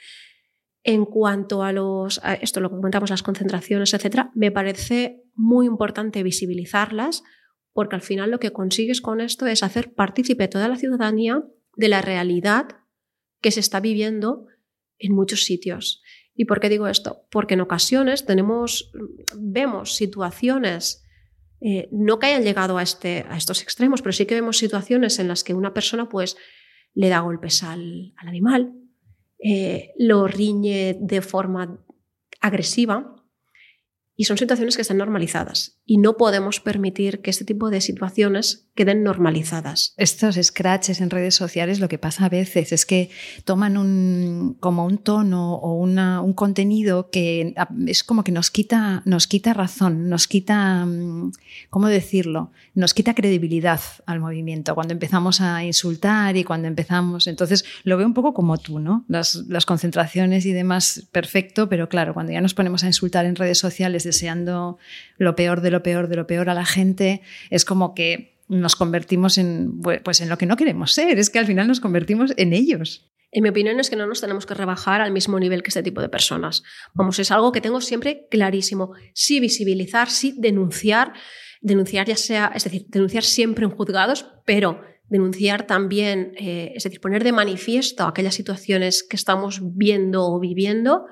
En 0.84 1.04
cuanto 1.04 1.64
a 1.64 1.72
los, 1.72 2.20
esto 2.40 2.60
lo 2.60 2.70
que 2.70 2.76
comentamos, 2.76 3.10
las 3.10 3.24
concentraciones, 3.24 3.92
etcétera, 3.92 4.30
me 4.36 4.52
parece 4.52 5.24
muy 5.34 5.66
importante 5.66 6.22
visibilizarlas 6.22 7.24
porque 7.72 7.96
al 7.96 8.02
final 8.02 8.30
lo 8.30 8.38
que 8.38 8.52
consigues 8.52 9.00
con 9.00 9.20
esto 9.20 9.46
es 9.48 9.64
hacer 9.64 9.94
partícipe 9.94 10.46
toda 10.46 10.68
la 10.68 10.76
ciudadanía 10.76 11.42
de 11.74 11.88
la 11.88 12.02
realidad 12.02 12.68
que 13.40 13.50
se 13.50 13.58
está 13.58 13.80
viviendo 13.80 14.46
en 14.98 15.12
muchos 15.12 15.44
sitios. 15.44 16.02
¿Y 16.34 16.46
por 16.46 16.60
qué 16.60 16.68
digo 16.68 16.86
esto? 16.86 17.26
Porque 17.30 17.54
en 17.54 17.60
ocasiones 17.60 18.24
tenemos, 18.24 18.90
vemos 19.36 19.94
situaciones, 19.94 21.04
eh, 21.60 21.88
no 21.92 22.18
que 22.18 22.26
hayan 22.26 22.42
llegado 22.42 22.78
a, 22.78 22.82
este, 22.82 23.24
a 23.28 23.36
estos 23.36 23.62
extremos, 23.62 24.02
pero 24.02 24.12
sí 24.12 24.26
que 24.26 24.34
vemos 24.34 24.58
situaciones 24.58 25.18
en 25.18 25.28
las 25.28 25.44
que 25.44 25.54
una 25.54 25.74
persona 25.74 26.08
pues 26.08 26.36
le 26.94 27.08
da 27.08 27.20
golpes 27.20 27.62
al, 27.62 28.14
animal, 28.16 28.74
eh, 29.38 29.92
lo 29.98 30.26
riñe 30.26 30.96
de 31.00 31.20
forma 31.20 31.84
agresiva 32.40 33.21
y 34.16 34.24
son 34.24 34.36
situaciones 34.36 34.76
que 34.76 34.82
están 34.82 34.98
normalizadas 34.98 35.78
y 35.84 35.98
no 35.98 36.16
podemos 36.16 36.60
permitir 36.60 37.22
que 37.22 37.30
este 37.30 37.44
tipo 37.44 37.70
de 37.70 37.80
situaciones 37.80 38.68
queden 38.74 39.02
normalizadas. 39.02 39.94
Estos 39.96 40.38
scratches 40.40 41.00
en 41.00 41.10
redes 41.10 41.34
sociales 41.34 41.80
lo 41.80 41.88
que 41.88 41.98
pasa 41.98 42.26
a 42.26 42.28
veces 42.28 42.72
es 42.72 42.86
que 42.86 43.10
toman 43.44 43.76
un, 43.76 44.56
como 44.60 44.86
un 44.86 44.98
tono 44.98 45.54
o 45.54 45.74
un 45.74 46.32
contenido 46.34 47.10
que 47.10 47.54
es 47.86 48.04
como 48.04 48.24
que 48.24 48.32
nos 48.32 48.50
quita, 48.50 49.02
nos 49.04 49.26
quita 49.26 49.54
razón, 49.54 50.08
nos 50.08 50.28
quita, 50.28 50.86
mm, 50.86 51.32
¿cómo 51.70 51.88
decirlo? 51.88 52.52
Nos 52.74 52.94
quita 52.94 53.14
credibilidad 53.14 53.80
al 54.06 54.20
movimiento 54.20 54.74
cuando 54.74 54.92
empezamos 54.92 55.40
a 55.40 55.64
insultar 55.64 56.36
y 56.36 56.44
cuando 56.44 56.68
empezamos. 56.68 57.26
Entonces 57.26 57.64
lo 57.84 57.96
veo 57.96 58.06
un 58.06 58.14
poco 58.14 58.32
como 58.34 58.58
tú, 58.58 58.78
¿no? 58.78 59.04
Las, 59.08 59.34
las 59.48 59.66
concentraciones 59.66 60.46
y 60.46 60.52
demás, 60.52 61.08
perfecto, 61.12 61.68
pero 61.68 61.88
claro, 61.88 62.14
cuando 62.14 62.32
ya 62.32 62.40
nos 62.40 62.54
ponemos 62.54 62.84
a 62.84 62.86
insultar 62.86 63.26
en 63.26 63.36
redes 63.36 63.58
sociales 63.58 64.01
deseando 64.04 64.78
lo 65.18 65.36
peor 65.36 65.60
de 65.60 65.70
lo 65.70 65.82
peor 65.82 66.08
de 66.08 66.16
lo 66.16 66.26
peor 66.26 66.50
a 66.50 66.54
la 66.54 66.64
gente, 66.64 67.22
es 67.50 67.64
como 67.64 67.94
que 67.94 68.32
nos 68.48 68.76
convertimos 68.76 69.38
en, 69.38 69.80
pues 69.80 70.20
en 70.20 70.28
lo 70.28 70.38
que 70.38 70.46
no 70.46 70.56
queremos 70.56 70.92
ser, 70.92 71.18
es 71.18 71.30
que 71.30 71.38
al 71.38 71.46
final 71.46 71.68
nos 71.68 71.80
convertimos 71.80 72.34
en 72.36 72.52
ellos. 72.52 73.08
En 73.34 73.42
mi 73.44 73.48
opinión 73.48 73.80
es 73.80 73.88
que 73.88 73.96
no 73.96 74.06
nos 74.06 74.20
tenemos 74.20 74.44
que 74.44 74.52
rebajar 74.52 75.00
al 75.00 75.10
mismo 75.10 75.40
nivel 75.40 75.62
que 75.62 75.68
este 75.68 75.82
tipo 75.82 76.02
de 76.02 76.10
personas. 76.10 76.62
Vamos, 76.92 77.18
es 77.18 77.30
algo 77.30 77.50
que 77.50 77.62
tengo 77.62 77.80
siempre 77.80 78.26
clarísimo. 78.30 78.92
Sí 79.14 79.40
visibilizar, 79.40 80.10
sí 80.10 80.34
denunciar, 80.36 81.14
denunciar 81.62 82.06
ya 82.06 82.16
sea, 82.16 82.52
es 82.54 82.64
decir, 82.64 82.84
denunciar 82.88 83.24
siempre 83.24 83.64
en 83.64 83.70
juzgados, 83.70 84.26
pero 84.44 84.82
denunciar 85.08 85.66
también, 85.66 86.34
eh, 86.36 86.72
es 86.74 86.84
decir, 86.84 87.00
poner 87.00 87.24
de 87.24 87.32
manifiesto 87.32 88.04
aquellas 88.04 88.34
situaciones 88.34 89.02
que 89.02 89.16
estamos 89.16 89.60
viendo 89.62 90.26
o 90.26 90.38
viviendo, 90.38 91.06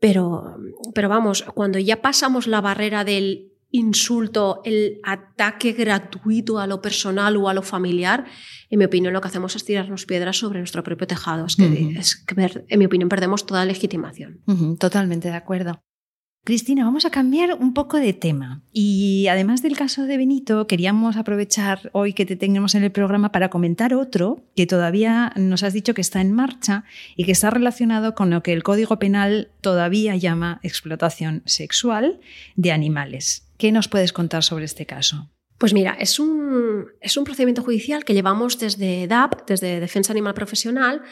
pero, 0.00 0.56
pero 0.94 1.08
vamos, 1.08 1.44
cuando 1.54 1.78
ya 1.78 2.00
pasamos 2.02 2.46
la 2.46 2.60
barrera 2.60 3.04
del 3.04 3.52
insulto, 3.70 4.62
el 4.64 4.98
ataque 5.04 5.72
gratuito 5.72 6.58
a 6.58 6.66
lo 6.66 6.80
personal 6.80 7.36
o 7.36 7.48
a 7.48 7.54
lo 7.54 7.62
familiar, 7.62 8.24
en 8.70 8.78
mi 8.78 8.84
opinión 8.84 9.12
lo 9.12 9.20
que 9.20 9.28
hacemos 9.28 9.56
es 9.56 9.64
tirarnos 9.64 10.06
piedras 10.06 10.38
sobre 10.38 10.58
nuestro 10.58 10.82
propio 10.82 11.06
tejado. 11.06 11.46
Es 11.46 11.56
que, 11.56 11.94
es 11.96 12.16
que 12.16 12.64
en 12.68 12.78
mi 12.78 12.86
opinión, 12.86 13.08
perdemos 13.08 13.44
toda 13.44 13.64
legitimación. 13.64 14.40
totalmente 14.78 15.28
de 15.28 15.34
acuerdo. 15.34 15.82
Cristina, 16.48 16.86
vamos 16.86 17.04
a 17.04 17.10
cambiar 17.10 17.52
un 17.52 17.74
poco 17.74 17.98
de 17.98 18.14
tema. 18.14 18.62
Y 18.72 19.26
además 19.26 19.60
del 19.60 19.76
caso 19.76 20.06
de 20.06 20.16
Benito, 20.16 20.66
queríamos 20.66 21.18
aprovechar 21.18 21.90
hoy 21.92 22.14
que 22.14 22.24
te 22.24 22.36
tenemos 22.36 22.74
en 22.74 22.84
el 22.84 22.90
programa 22.90 23.32
para 23.32 23.50
comentar 23.50 23.92
otro 23.92 24.46
que 24.56 24.66
todavía 24.66 25.30
nos 25.36 25.62
has 25.62 25.74
dicho 25.74 25.92
que 25.92 26.00
está 26.00 26.22
en 26.22 26.32
marcha 26.32 26.84
y 27.16 27.24
que 27.24 27.32
está 27.32 27.50
relacionado 27.50 28.14
con 28.14 28.30
lo 28.30 28.42
que 28.42 28.54
el 28.54 28.62
Código 28.62 28.98
Penal 28.98 29.50
todavía 29.60 30.16
llama 30.16 30.58
explotación 30.62 31.42
sexual 31.44 32.18
de 32.56 32.72
animales. 32.72 33.46
¿Qué 33.58 33.70
nos 33.70 33.88
puedes 33.88 34.14
contar 34.14 34.42
sobre 34.42 34.64
este 34.64 34.86
caso? 34.86 35.28
Pues 35.58 35.74
mira, 35.74 35.98
es 36.00 36.18
un, 36.18 36.86
es 37.02 37.18
un 37.18 37.24
procedimiento 37.24 37.62
judicial 37.62 38.06
que 38.06 38.14
llevamos 38.14 38.58
desde 38.58 39.06
DAP, 39.06 39.46
desde 39.46 39.80
Defensa 39.80 40.14
Animal 40.14 40.32
Profesional, 40.32 41.02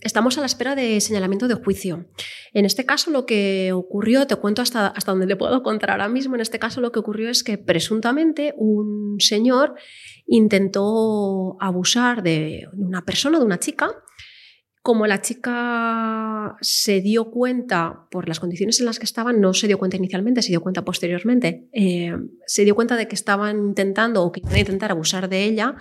estamos 0.00 0.38
a 0.38 0.40
la 0.40 0.46
espera 0.46 0.74
de 0.74 1.00
señalamiento 1.00 1.48
de 1.48 1.54
juicio. 1.54 2.06
En 2.54 2.64
este 2.64 2.86
caso 2.86 3.10
lo 3.10 3.26
que 3.26 3.72
ocurrió, 3.72 4.26
te 4.26 4.36
cuento 4.36 4.62
hasta, 4.62 4.88
hasta 4.88 5.12
donde 5.12 5.26
le 5.26 5.36
puedo 5.36 5.62
contar 5.62 5.90
ahora 5.90 6.08
mismo, 6.08 6.34
en 6.34 6.40
este 6.40 6.58
caso 6.58 6.80
lo 6.80 6.92
que 6.92 6.98
ocurrió 6.98 7.28
es 7.28 7.42
que 7.44 7.58
presuntamente 7.58 8.54
un 8.56 9.16
señor 9.20 9.74
intentó 10.26 11.56
abusar 11.60 12.22
de 12.22 12.68
una 12.72 13.04
persona, 13.04 13.38
de 13.38 13.44
una 13.44 13.58
chica, 13.58 14.02
como 14.82 15.06
la 15.06 15.20
chica 15.20 16.56
se 16.62 17.02
dio 17.02 17.30
cuenta 17.30 18.06
por 18.10 18.26
las 18.26 18.40
condiciones 18.40 18.80
en 18.80 18.86
las 18.86 18.98
que 18.98 19.04
estaban, 19.04 19.38
no 19.38 19.52
se 19.52 19.66
dio 19.66 19.78
cuenta 19.78 19.98
inicialmente, 19.98 20.40
se 20.40 20.48
dio 20.48 20.62
cuenta 20.62 20.82
posteriormente, 20.82 21.68
eh, 21.72 22.16
se 22.46 22.64
dio 22.64 22.74
cuenta 22.74 22.96
de 22.96 23.06
que 23.06 23.14
estaban 23.14 23.58
intentando 23.58 24.22
o 24.22 24.32
que 24.32 24.40
iban 24.40 24.54
a 24.54 24.60
intentar 24.60 24.90
abusar 24.90 25.28
de 25.28 25.44
ella, 25.44 25.76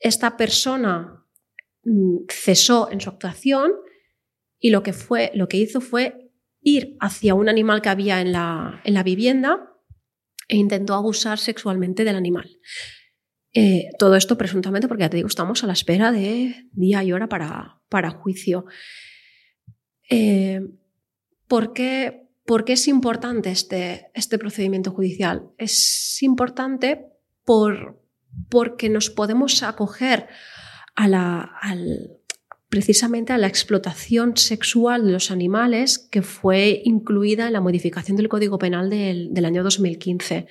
esta 0.00 0.36
persona 0.36 1.23
cesó 2.28 2.90
en 2.90 3.00
su 3.00 3.10
actuación 3.10 3.72
y 4.58 4.70
lo 4.70 4.82
que, 4.82 4.92
fue, 4.92 5.30
lo 5.34 5.48
que 5.48 5.58
hizo 5.58 5.80
fue 5.80 6.30
ir 6.60 6.96
hacia 7.00 7.34
un 7.34 7.48
animal 7.48 7.82
que 7.82 7.90
había 7.90 8.20
en 8.20 8.32
la, 8.32 8.80
en 8.84 8.94
la 8.94 9.02
vivienda 9.02 9.70
e 10.48 10.56
intentó 10.56 10.94
abusar 10.94 11.38
sexualmente 11.38 12.04
del 12.04 12.16
animal. 12.16 12.58
Eh, 13.52 13.90
todo 13.98 14.16
esto 14.16 14.36
presuntamente 14.36 14.88
porque 14.88 15.02
ya 15.02 15.10
te 15.10 15.16
digo, 15.16 15.28
estamos 15.28 15.62
a 15.62 15.66
la 15.66 15.74
espera 15.74 16.10
de 16.10 16.68
día 16.72 17.04
y 17.04 17.12
hora 17.12 17.28
para, 17.28 17.80
para 17.88 18.10
juicio. 18.10 18.66
Eh, 20.10 20.60
¿por, 21.46 21.72
qué, 21.72 22.28
¿por, 22.44 22.64
qué, 22.64 22.72
es 22.72 22.88
importante 22.88 23.50
este, 23.50 24.10
este 24.14 24.38
procedimiento 24.38 24.90
judicial? 24.90 25.50
Es 25.56 26.20
importante 26.22 27.06
por, 27.44 28.02
porque 28.50 28.88
nos 28.88 29.08
podemos 29.08 29.62
acoger 29.62 30.28
a 30.94 31.08
la, 31.08 31.52
precisamente 32.68 33.32
a 33.32 33.38
la 33.38 33.46
explotación 33.46 34.36
sexual 34.36 35.06
de 35.06 35.12
los 35.12 35.30
animales 35.30 35.98
que 35.98 36.22
fue 36.22 36.82
incluida 36.84 37.46
en 37.46 37.52
la 37.52 37.60
modificación 37.60 38.16
del 38.16 38.28
Código 38.28 38.58
Penal 38.58 38.90
del, 38.90 39.32
del, 39.32 39.44
año 39.44 39.62
2015. 39.62 40.46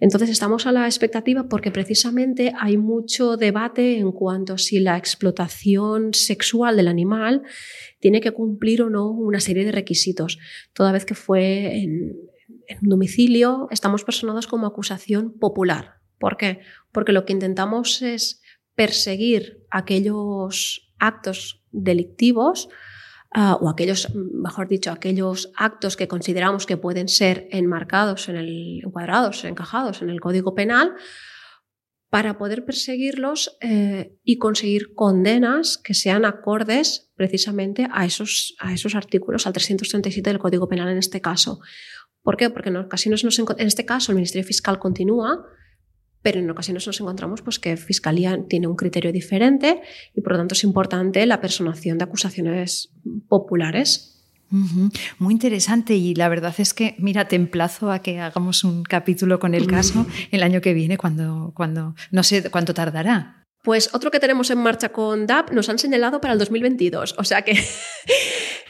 Entonces 0.00 0.30
estamos 0.30 0.66
a 0.66 0.72
la 0.72 0.86
expectativa 0.86 1.48
porque 1.48 1.70
precisamente 1.70 2.52
hay 2.58 2.76
mucho 2.76 3.36
debate 3.36 3.98
en 3.98 4.12
cuanto 4.12 4.54
a 4.54 4.58
si 4.58 4.80
la 4.80 4.96
explotación 4.96 6.14
sexual 6.14 6.76
del 6.76 6.88
animal 6.88 7.42
tiene 7.98 8.20
que 8.20 8.32
cumplir 8.32 8.82
o 8.82 8.90
no 8.90 9.10
una 9.10 9.40
serie 9.40 9.64
de 9.64 9.72
requisitos, 9.72 10.38
toda 10.72 10.92
vez 10.92 11.04
que 11.04 11.14
fue 11.14 11.78
en, 11.78 12.16
en 12.68 12.78
domicilio 12.82 13.66
estamos 13.70 14.04
personados 14.04 14.46
como 14.46 14.66
acusación 14.66 15.38
popular. 15.38 16.00
¿Por 16.18 16.36
qué? 16.36 16.60
Porque 16.92 17.12
lo 17.12 17.24
que 17.24 17.32
intentamos 17.32 18.02
es 18.02 18.39
perseguir 18.80 19.66
aquellos 19.70 20.90
actos 20.98 21.62
delictivos 21.70 22.70
uh, 23.36 23.62
o 23.62 23.68
aquellos, 23.68 24.08
mejor 24.14 24.68
dicho, 24.68 24.90
aquellos 24.90 25.52
actos 25.54 25.98
que 25.98 26.08
consideramos 26.08 26.64
que 26.64 26.78
pueden 26.78 27.06
ser 27.06 27.46
enmarcados 27.50 28.30
en 28.30 28.36
el, 28.36 28.80
encuadrados, 28.82 29.44
encajados 29.44 30.00
en 30.00 30.08
el 30.08 30.18
Código 30.18 30.54
Penal, 30.54 30.94
para 32.08 32.38
poder 32.38 32.64
perseguirlos 32.64 33.58
eh, 33.60 34.16
y 34.24 34.38
conseguir 34.38 34.94
condenas 34.94 35.76
que 35.76 35.92
sean 35.92 36.24
acordes 36.24 37.12
precisamente 37.16 37.86
a 37.92 38.06
esos, 38.06 38.56
a 38.60 38.72
esos 38.72 38.94
artículos, 38.94 39.46
al 39.46 39.52
337 39.52 40.30
del 40.30 40.38
Código 40.38 40.70
Penal 40.70 40.88
en 40.88 40.96
este 40.96 41.20
caso. 41.20 41.60
¿Por 42.22 42.38
qué? 42.38 42.48
Porque 42.48 42.70
en 42.70 42.78
ocasiones 42.78 43.24
nos, 43.24 43.38
en 43.38 43.46
este 43.58 43.84
caso 43.84 44.10
el 44.10 44.16
Ministerio 44.16 44.46
Fiscal 44.46 44.78
continúa, 44.78 45.44
pero 46.22 46.40
en 46.40 46.50
ocasiones 46.50 46.86
nos 46.86 47.00
encontramos 47.00 47.42
pues, 47.42 47.58
que 47.58 47.76
Fiscalía 47.76 48.38
tiene 48.48 48.66
un 48.66 48.76
criterio 48.76 49.12
diferente 49.12 49.80
y 50.14 50.20
por 50.20 50.32
lo 50.32 50.38
tanto 50.38 50.54
es 50.54 50.64
importante 50.64 51.24
la 51.26 51.40
personación 51.40 51.98
de 51.98 52.04
acusaciones 52.04 52.90
populares. 53.28 54.16
Muy 55.18 55.32
interesante 55.32 55.94
y 55.94 56.14
la 56.16 56.28
verdad 56.28 56.52
es 56.58 56.74
que, 56.74 56.96
mira, 56.98 57.28
te 57.28 57.36
emplazo 57.36 57.92
a 57.92 58.00
que 58.00 58.18
hagamos 58.18 58.64
un 58.64 58.82
capítulo 58.82 59.38
con 59.38 59.54
el 59.54 59.68
caso 59.68 60.06
el 60.32 60.42
año 60.42 60.60
que 60.60 60.74
viene, 60.74 60.98
cuando, 60.98 61.52
cuando 61.54 61.94
no 62.10 62.22
sé 62.24 62.50
cuánto 62.50 62.74
tardará. 62.74 63.46
Pues 63.62 63.90
otro 63.92 64.10
que 64.10 64.18
tenemos 64.18 64.50
en 64.50 64.58
marcha 64.58 64.88
con 64.88 65.26
DAP 65.26 65.52
nos 65.52 65.68
han 65.68 65.78
señalado 65.78 66.20
para 66.20 66.32
el 66.32 66.38
2022, 66.38 67.14
o 67.18 67.24
sea 67.24 67.42
que 67.42 67.62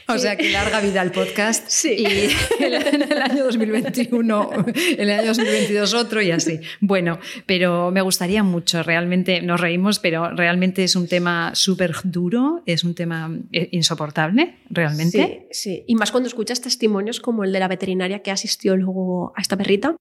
o 0.07 0.17
sea, 0.17 0.35
que 0.35 0.51
larga 0.51 0.81
vida 0.81 1.01
al 1.01 1.11
podcast. 1.11 1.67
Sí. 1.67 1.95
Y 1.97 2.63
en 2.63 3.01
el 3.01 3.21
año 3.21 3.43
2021, 3.43 4.49
en 4.75 4.99
el 4.99 5.09
año 5.09 5.27
2022 5.27 5.93
otro 5.93 6.21
y 6.21 6.31
así. 6.31 6.59
Bueno, 6.79 7.19
pero 7.45 7.91
me 7.91 8.01
gustaría 8.01 8.43
mucho, 8.43 8.83
realmente 8.83 9.41
nos 9.41 9.59
reímos, 9.59 9.99
pero 9.99 10.31
realmente 10.31 10.83
es 10.83 10.95
un 10.95 11.07
tema 11.07 11.51
súper 11.53 11.93
duro, 12.03 12.63
es 12.65 12.83
un 12.83 12.95
tema 12.95 13.31
eh, 13.51 13.69
insoportable, 13.71 14.57
realmente. 14.69 15.47
Sí, 15.51 15.69
sí. 15.69 15.83
Y 15.87 15.95
más 15.95 16.11
cuando 16.11 16.27
escuchas 16.27 16.61
testimonios 16.61 17.19
como 17.19 17.43
el 17.43 17.51
de 17.51 17.59
la 17.59 17.67
veterinaria 17.67 18.19
que 18.19 18.31
asistió 18.31 18.75
luego 18.75 19.33
a 19.35 19.41
esta 19.41 19.57
perrita. 19.57 19.95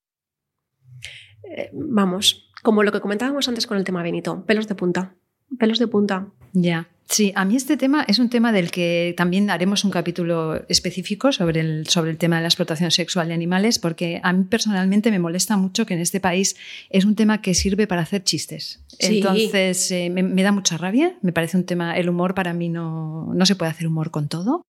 Eh, 1.57 1.71
vamos, 1.73 2.51
como 2.63 2.83
lo 2.83 2.93
que 2.93 3.01
comentábamos 3.01 3.49
antes 3.49 3.67
con 3.67 3.77
el 3.77 3.85
tema 3.85 4.03
Benito, 4.03 4.45
pelos 4.47 4.69
de 4.69 4.75
punta. 4.75 5.17
Pelos 5.59 5.79
de 5.79 5.87
punta. 5.87 6.29
Ya. 6.53 6.89
Sí, 7.11 7.33
a 7.35 7.45
mí 7.45 7.57
este 7.57 7.77
tema 7.77 8.05
es 8.07 8.21
un 8.21 8.31
tema 8.31 8.53
del 8.53 8.71
que 8.71 9.15
también 9.17 9.51
haremos 9.51 9.85
un 9.85 9.91
capítulo 9.91 10.65
específico 10.69 11.33
sobre 11.33 11.59
el, 11.59 11.89
sobre 11.89 12.13
el 12.13 12.19
tema 12.19 12.37
de 12.37 12.43
la 12.43 12.49
explotación 12.49 12.93
sexual 12.93 13.27
de 13.27 13.35
animales, 13.35 13.81
porque 13.81 14.21
a 14.23 14.33
mí 14.33 14.45
personalmente 14.45 15.11
me 15.11 15.19
molesta 15.19 15.57
mucho 15.57 15.87
que 15.87 15.95
en 15.95 16.01
este 16.01 16.21
país 16.21 16.55
es 16.89 17.05
un 17.05 17.17
tema 17.17 17.43
que 17.43 17.55
sirve 17.55 17.89
para 17.89 18.03
hacer 18.03 18.23
chistes. 18.23 18.85
Entonces 19.01 19.91
eh, 19.91 20.09
me, 20.09 20.43
da 20.45 20.53
mucha 20.53 20.77
rabia, 20.77 21.19
me 21.21 21.33
parece 21.33 21.57
un 21.57 21.65
tema, 21.65 21.99
el 21.99 22.09
humor 22.09 22.37
para 22.37 22.55
mí 22.55 22.69
no, 22.69 23.35
no 23.35 23.45
se 23.45 23.57
puede 23.57 23.73
hacer 23.73 23.89
humor 23.89 24.13
con 24.13 24.29
todo. 24.29 24.63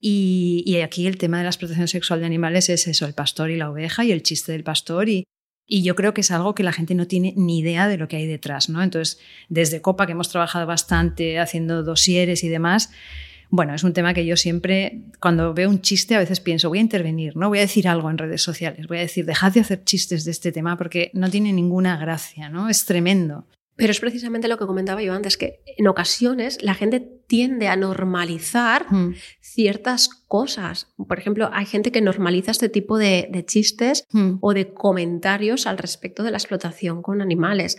Y, 0.00 0.62
y, 0.64 0.76
aquí 0.76 1.08
el 1.08 1.18
tema 1.18 1.38
de 1.38 1.42
la 1.42 1.50
explotación 1.50 1.88
sexual 1.88 2.20
de 2.20 2.26
animales 2.26 2.70
es 2.70 2.86
eso, 2.86 3.04
el 3.04 3.14
pastor 3.14 3.50
y 3.50 3.56
la 3.56 3.68
oveja 3.68 4.04
y 4.04 4.12
el 4.12 4.22
chiste 4.22 4.52
del 4.52 4.62
pastor 4.62 5.08
y, 5.08 5.24
y 5.70 5.82
yo 5.82 5.94
creo 5.94 6.12
que 6.12 6.20
es 6.20 6.32
algo 6.32 6.54
que 6.54 6.64
la 6.64 6.72
gente 6.72 6.96
no 6.96 7.06
tiene 7.06 7.32
ni 7.36 7.60
idea 7.60 7.86
de 7.86 7.96
lo 7.96 8.08
que 8.08 8.16
hay 8.16 8.26
detrás, 8.26 8.68
¿no? 8.68 8.82
Entonces, 8.82 9.20
desde 9.48 9.80
Copa, 9.80 10.04
que 10.04 10.12
hemos 10.12 10.28
trabajado 10.28 10.66
bastante 10.66 11.38
haciendo 11.38 11.84
dosieres 11.84 12.42
y 12.42 12.48
demás, 12.48 12.90
bueno, 13.50 13.72
es 13.72 13.84
un 13.84 13.92
tema 13.92 14.12
que 14.12 14.26
yo 14.26 14.36
siempre, 14.36 14.98
cuando 15.20 15.54
veo 15.54 15.70
un 15.70 15.80
chiste, 15.80 16.16
a 16.16 16.18
veces 16.18 16.40
pienso, 16.40 16.68
voy 16.68 16.78
a 16.78 16.82
intervenir, 16.82 17.36
¿no? 17.36 17.48
Voy 17.48 17.58
a 17.58 17.62
decir 17.62 17.86
algo 17.86 18.10
en 18.10 18.18
redes 18.18 18.42
sociales, 18.42 18.88
voy 18.88 18.98
a 18.98 19.02
decir, 19.02 19.24
dejad 19.24 19.52
de 19.52 19.60
hacer 19.60 19.84
chistes 19.84 20.24
de 20.24 20.32
este 20.32 20.50
tema 20.50 20.76
porque 20.76 21.12
no 21.14 21.30
tiene 21.30 21.52
ninguna 21.52 21.96
gracia, 21.96 22.48
¿no? 22.48 22.68
Es 22.68 22.84
tremendo. 22.84 23.46
Pero 23.80 23.92
es 23.92 24.00
precisamente 24.00 24.46
lo 24.46 24.58
que 24.58 24.66
comentaba 24.66 25.02
yo 25.02 25.14
antes, 25.14 25.38
que 25.38 25.62
en 25.78 25.88
ocasiones 25.88 26.62
la 26.62 26.74
gente 26.74 27.00
tiende 27.00 27.66
a 27.68 27.76
normalizar 27.76 28.84
hmm. 28.92 29.14
ciertas 29.40 30.10
cosas. 30.28 30.92
Por 31.08 31.18
ejemplo, 31.18 31.48
hay 31.50 31.64
gente 31.64 31.90
que 31.90 32.02
normaliza 32.02 32.50
este 32.50 32.68
tipo 32.68 32.98
de, 32.98 33.44
chistes 33.46 34.04
hmm. 34.12 34.32
o 34.42 34.52
de 34.52 34.74
comentarios 34.74 35.66
al 35.66 35.78
respecto 35.78 36.22
de 36.22 36.30
la 36.30 36.36
explotación 36.36 37.00
con 37.00 37.22
animales. 37.22 37.78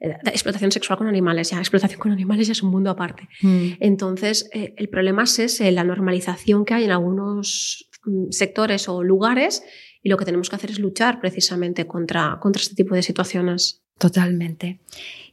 Eh, 0.00 0.16
explotación 0.24 0.72
sexual 0.72 0.96
con 0.96 1.08
animales, 1.08 1.50
ya 1.50 1.58
explotación 1.58 2.00
con 2.00 2.12
animales 2.12 2.46
ya 2.46 2.52
es 2.52 2.62
un 2.62 2.70
mundo 2.70 2.88
aparte. 2.88 3.28
Hmm. 3.42 3.72
Entonces, 3.80 4.48
eh, 4.54 4.72
el 4.78 4.88
problema 4.88 5.24
es 5.24 5.38
ese, 5.40 5.70
la 5.72 5.84
normalización 5.84 6.64
que 6.64 6.72
hay 6.72 6.84
en 6.84 6.90
algunos 6.90 7.90
mm, 8.06 8.30
sectores 8.30 8.88
o 8.88 9.02
lugares 9.02 9.62
y 10.02 10.08
lo 10.08 10.16
que 10.16 10.24
tenemos 10.24 10.48
que 10.48 10.56
hacer 10.56 10.70
es 10.70 10.78
luchar 10.78 11.20
precisamente 11.20 11.86
contra, 11.86 12.38
contra 12.40 12.62
este 12.62 12.74
tipo 12.74 12.94
de 12.94 13.02
situaciones. 13.02 13.83
Totalmente. 14.04 14.80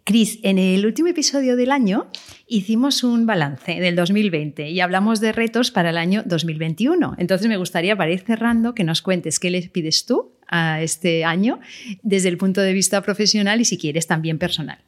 Cris, 0.06 0.40
en 0.44 0.58
el 0.58 0.86
último 0.86 1.10
episodio 1.10 1.58
del 1.58 1.74
año 1.74 2.08
hicimos 2.48 3.04
un 3.04 3.26
balance 3.26 3.82
del 3.82 3.98
2020 3.98 4.70
y 4.70 4.80
hablamos 4.80 5.20
de 5.20 5.34
retos 5.34 5.72
para 5.72 5.90
el 5.90 5.98
año 5.98 6.24
2021. 6.26 7.16
Entonces 7.18 7.50
me 7.50 7.58
gustaría, 7.58 7.98
para 7.98 8.12
ir 8.12 8.22
cerrando, 8.22 8.74
que 8.74 8.86
nos 8.86 9.02
cuentes 9.02 9.42
qué 9.42 9.50
le 9.50 9.62
pides 9.64 10.06
tú 10.06 10.38
a 10.48 10.82
este 10.82 11.26
año 11.26 11.60
desde 12.02 12.30
el 12.30 12.38
punto 12.38 12.62
de 12.62 12.72
vista 12.72 13.02
profesional 13.02 13.60
y 13.60 13.66
si 13.66 13.78
quieres 13.78 14.08
también 14.08 14.40
personal. 14.40 14.80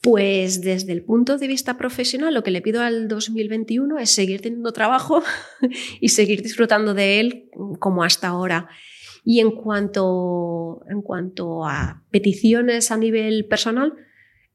Pues 0.00 0.60
desde 0.60 0.92
el 0.92 1.02
punto 1.02 1.36
de 1.36 1.48
vista 1.48 1.76
profesional, 1.76 2.32
lo 2.32 2.44
que 2.44 2.52
le 2.52 2.62
pido 2.62 2.82
al 2.82 3.08
2021 3.08 3.98
es 3.98 4.10
seguir 4.10 4.40
teniendo 4.40 4.72
trabajo 4.72 5.24
y 6.00 6.10
seguir 6.10 6.42
disfrutando 6.42 6.94
de 6.94 7.18
él 7.18 7.50
como 7.80 8.04
hasta 8.04 8.28
ahora. 8.28 8.68
Y 9.24 9.40
en 9.40 9.50
cuanto, 9.52 10.82
en 10.88 11.02
cuanto 11.02 11.64
a 11.64 12.02
peticiones 12.10 12.90
a 12.90 12.96
nivel 12.96 13.46
personal, 13.46 13.94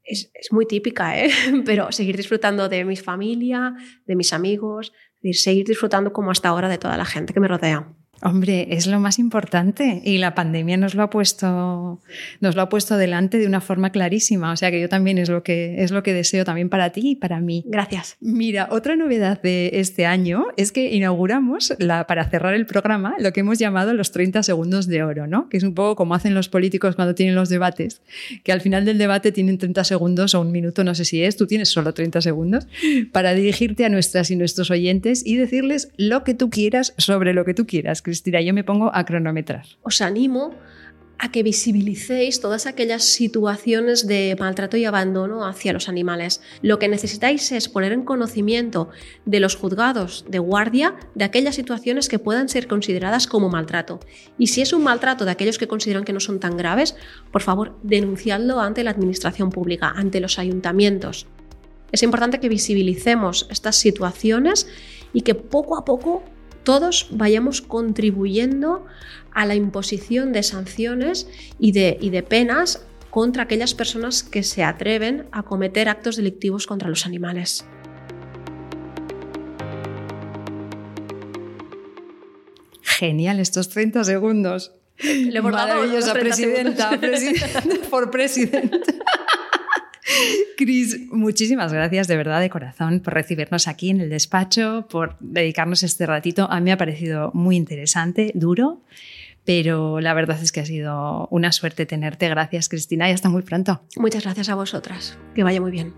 es, 0.02 0.30
es 0.34 0.52
muy 0.52 0.66
típica, 0.66 1.18
¿eh? 1.18 1.30
pero 1.64 1.92
seguir 1.92 2.16
disfrutando 2.16 2.68
de 2.68 2.84
mi 2.84 2.96
familia, 2.96 3.74
de 4.06 4.16
mis 4.16 4.32
amigos, 4.32 4.92
seguir 5.32 5.66
disfrutando 5.66 6.12
como 6.12 6.30
hasta 6.30 6.48
ahora 6.48 6.68
de 6.68 6.78
toda 6.78 6.96
la 6.96 7.04
gente 7.04 7.32
que 7.32 7.40
me 7.40 7.48
rodea. 7.48 7.94
Hombre, 8.24 8.68
es 8.70 8.86
lo 8.86 9.00
más 9.00 9.18
importante 9.18 10.00
y 10.02 10.16
la 10.16 10.34
pandemia 10.34 10.78
nos 10.78 10.94
lo 10.94 11.02
ha 11.02 11.10
puesto, 11.10 12.00
nos 12.40 12.56
lo 12.56 12.62
ha 12.62 12.70
puesto 12.70 12.96
delante 12.96 13.36
de 13.36 13.46
una 13.46 13.60
forma 13.60 13.90
clarísima. 13.90 14.50
O 14.50 14.56
sea 14.56 14.70
que 14.70 14.80
yo 14.80 14.88
también 14.88 15.18
es 15.18 15.28
lo 15.28 15.42
que 15.42 15.82
es 15.82 15.90
lo 15.90 16.02
que 16.02 16.14
deseo 16.14 16.42
también 16.46 16.70
para 16.70 16.88
ti 16.88 17.10
y 17.10 17.16
para 17.16 17.40
mí. 17.40 17.64
Gracias. 17.66 18.16
Mira, 18.20 18.68
otra 18.70 18.96
novedad 18.96 19.42
de 19.42 19.72
este 19.74 20.06
año 20.06 20.46
es 20.56 20.72
que 20.72 20.94
inauguramos 20.94 21.74
la, 21.78 22.06
para 22.06 22.24
cerrar 22.24 22.54
el 22.54 22.64
programa 22.64 23.14
lo 23.18 23.34
que 23.34 23.40
hemos 23.40 23.58
llamado 23.58 23.92
los 23.92 24.10
30 24.10 24.42
segundos 24.42 24.86
de 24.86 25.02
oro, 25.02 25.26
¿no? 25.26 25.50
Que 25.50 25.58
es 25.58 25.62
un 25.62 25.74
poco 25.74 25.94
como 25.94 26.14
hacen 26.14 26.34
los 26.34 26.48
políticos 26.48 26.96
cuando 26.96 27.14
tienen 27.14 27.34
los 27.34 27.50
debates, 27.50 28.00
que 28.42 28.52
al 28.52 28.62
final 28.62 28.86
del 28.86 28.96
debate 28.96 29.32
tienen 29.32 29.58
30 29.58 29.84
segundos 29.84 30.34
o 30.34 30.40
un 30.40 30.50
minuto, 30.50 30.82
no 30.82 30.94
sé 30.94 31.04
si 31.04 31.22
es, 31.22 31.36
tú 31.36 31.46
tienes 31.46 31.68
solo 31.68 31.92
30 31.92 32.22
segundos 32.22 32.66
para 33.12 33.34
dirigirte 33.34 33.84
a 33.84 33.90
nuestras 33.90 34.30
y 34.30 34.36
nuestros 34.36 34.70
oyentes 34.70 35.26
y 35.26 35.36
decirles 35.36 35.90
lo 35.98 36.24
que 36.24 36.32
tú 36.32 36.48
quieras 36.48 36.94
sobre 36.96 37.34
lo 37.34 37.44
que 37.44 37.52
tú 37.52 37.66
quieras. 37.66 38.00
Yo 38.22 38.54
me 38.54 38.64
pongo 38.64 38.90
a 38.94 39.04
cronometrar. 39.04 39.66
Os 39.82 40.00
animo 40.00 40.54
a 41.18 41.30
que 41.30 41.42
visibilicéis 41.42 42.40
todas 42.40 42.66
aquellas 42.66 43.04
situaciones 43.04 44.06
de 44.06 44.36
maltrato 44.38 44.76
y 44.76 44.84
abandono 44.84 45.46
hacia 45.46 45.72
los 45.72 45.88
animales. 45.88 46.42
Lo 46.60 46.78
que 46.78 46.88
necesitáis 46.88 47.52
es 47.52 47.68
poner 47.68 47.92
en 47.92 48.04
conocimiento 48.04 48.90
de 49.24 49.40
los 49.40 49.56
juzgados 49.56 50.24
de 50.28 50.38
guardia 50.38 50.96
de 51.14 51.24
aquellas 51.24 51.54
situaciones 51.54 52.08
que 52.08 52.18
puedan 52.18 52.48
ser 52.48 52.66
consideradas 52.66 53.26
como 53.26 53.48
maltrato. 53.48 54.00
Y 54.38 54.48
si 54.48 54.60
es 54.60 54.72
un 54.72 54.82
maltrato 54.82 55.24
de 55.24 55.30
aquellos 55.30 55.58
que 55.58 55.68
consideran 55.68 56.04
que 56.04 56.12
no 56.12 56.20
son 56.20 56.40
tan 56.40 56.56
graves, 56.56 56.96
por 57.30 57.42
favor, 57.42 57.78
denunciadlo 57.82 58.60
ante 58.60 58.84
la 58.84 58.90
administración 58.90 59.50
pública, 59.50 59.92
ante 59.94 60.20
los 60.20 60.38
ayuntamientos. 60.38 61.26
Es 61.92 62.02
importante 62.02 62.40
que 62.40 62.48
visibilicemos 62.48 63.46
estas 63.50 63.76
situaciones 63.76 64.66
y 65.12 65.20
que 65.20 65.36
poco 65.36 65.78
a 65.78 65.84
poco 65.84 66.24
todos 66.64 67.08
vayamos 67.10 67.62
contribuyendo 67.62 68.86
a 69.32 69.46
la 69.46 69.54
imposición 69.54 70.32
de 70.32 70.42
sanciones 70.42 71.28
y 71.58 71.72
de, 71.72 71.98
y 72.00 72.10
de 72.10 72.22
penas 72.22 72.84
contra 73.10 73.44
aquellas 73.44 73.74
personas 73.74 74.22
que 74.24 74.42
se 74.42 74.64
atreven 74.64 75.26
a 75.30 75.44
cometer 75.44 75.88
actos 75.88 76.16
delictivos 76.16 76.66
contra 76.66 76.88
los 76.88 77.06
animales. 77.06 77.64
Genial 82.82 83.40
estos 83.40 83.68
30 83.68 84.04
segundos. 84.04 84.72
Le 84.98 85.42
Maravillosa 85.42 86.12
presidenta, 86.14 86.98
presidenta, 86.98 87.62
por 87.90 88.10
presidenta. 88.10 88.78
Cris, 90.56 91.00
muchísimas 91.10 91.72
gracias 91.72 92.08
de 92.08 92.16
verdad 92.16 92.40
de 92.40 92.50
corazón 92.50 93.00
por 93.00 93.14
recibirnos 93.14 93.68
aquí 93.68 93.90
en 93.90 94.00
el 94.00 94.10
despacho, 94.10 94.86
por 94.88 95.16
dedicarnos 95.20 95.82
este 95.82 96.06
ratito. 96.06 96.50
A 96.50 96.60
mí 96.60 96.64
me 96.64 96.72
ha 96.72 96.76
parecido 96.76 97.30
muy 97.34 97.56
interesante, 97.56 98.32
duro, 98.34 98.82
pero 99.44 100.00
la 100.00 100.14
verdad 100.14 100.40
es 100.42 100.52
que 100.52 100.60
ha 100.60 100.66
sido 100.66 101.28
una 101.30 101.52
suerte 101.52 101.86
tenerte. 101.86 102.28
Gracias, 102.28 102.68
Cristina, 102.68 103.08
y 103.08 103.12
hasta 103.12 103.28
muy 103.28 103.42
pronto. 103.42 103.82
Muchas 103.96 104.24
gracias 104.24 104.48
a 104.48 104.54
vosotras. 104.54 105.18
Que 105.34 105.42
vaya 105.42 105.60
muy 105.60 105.70
bien. 105.70 105.94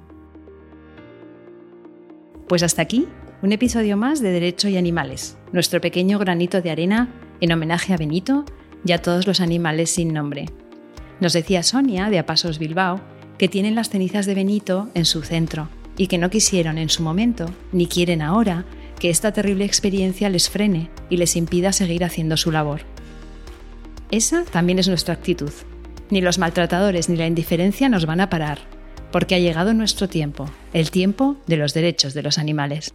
Pues 2.49 2.63
hasta 2.63 2.83
aquí, 2.83 3.09
un 3.43 3.53
episodio 3.53 3.97
más 3.97 4.21
de 4.21 4.31
Derecho 4.31 4.69
y 4.69 4.77
Animales, 4.77 5.37
nuestro 5.53 5.81
pequeño 5.81 6.19
granito 6.19 6.63
de 6.63 6.71
arena 6.71 7.13
en 7.41 7.53
homenaje 7.53 7.93
a 7.93 7.97
Benito 7.97 8.45
y 8.85 8.93
a 8.93 9.03
todos 9.03 9.27
los 9.27 9.41
animales 9.41 9.91
sin 9.91 10.13
nombre. 10.13 10.47
Nos 11.19 11.33
decía 11.33 11.63
Sonia, 11.63 12.09
de 12.09 12.21
Apasos 12.21 12.59
Bilbao, 12.59 13.01
que 13.39 13.49
tienen 13.49 13.75
las 13.75 13.91
cenizas 13.91 14.27
de 14.27 14.35
Benito 14.35 14.89
en 14.95 15.05
su 15.05 15.23
centro 15.23 15.69
y 15.97 16.07
que 16.07 16.19
no 16.19 16.31
quisieron 16.31 16.79
en 16.79 16.89
su 16.89 17.03
momento, 17.03 17.47
ni 17.73 17.87
quieren 17.87 18.23
ahora, 18.23 18.65
que 18.99 19.11
esta 19.11 19.33
terrible 19.33 19.65
experiencia 19.65 20.29
les 20.29 20.49
frene 20.49 20.91
y 21.11 21.17
les 21.17 21.37
impida 21.37 21.73
seguir 21.73 22.05
haciendo 22.05 22.37
su 22.37 22.51
labor. 22.51 22.83
Esa 24.11 24.45
también 24.45 24.79
es 24.79 24.89
nuestra 24.89 25.15
actitud. 25.15 25.51
Ni 26.11 26.21
los 26.21 26.39
maltratadores 26.39 27.09
ni 27.09 27.17
la 27.17 27.27
indiferencia 27.27 27.89
nos 27.89 28.07
van 28.07 28.21
a 28.21 28.31
parar, 28.31 28.61
porque 29.11 29.35
ha 29.35 29.39
llegado 29.39 29.75
nuestro 29.75 30.09
tiempo, 30.09 30.49
el 30.73 30.91
tiempo 30.91 31.37
de 31.47 31.57
los 31.57 31.75
derechos 31.75 32.15
de 32.15 32.23
los 32.23 32.39
animales. 32.39 32.95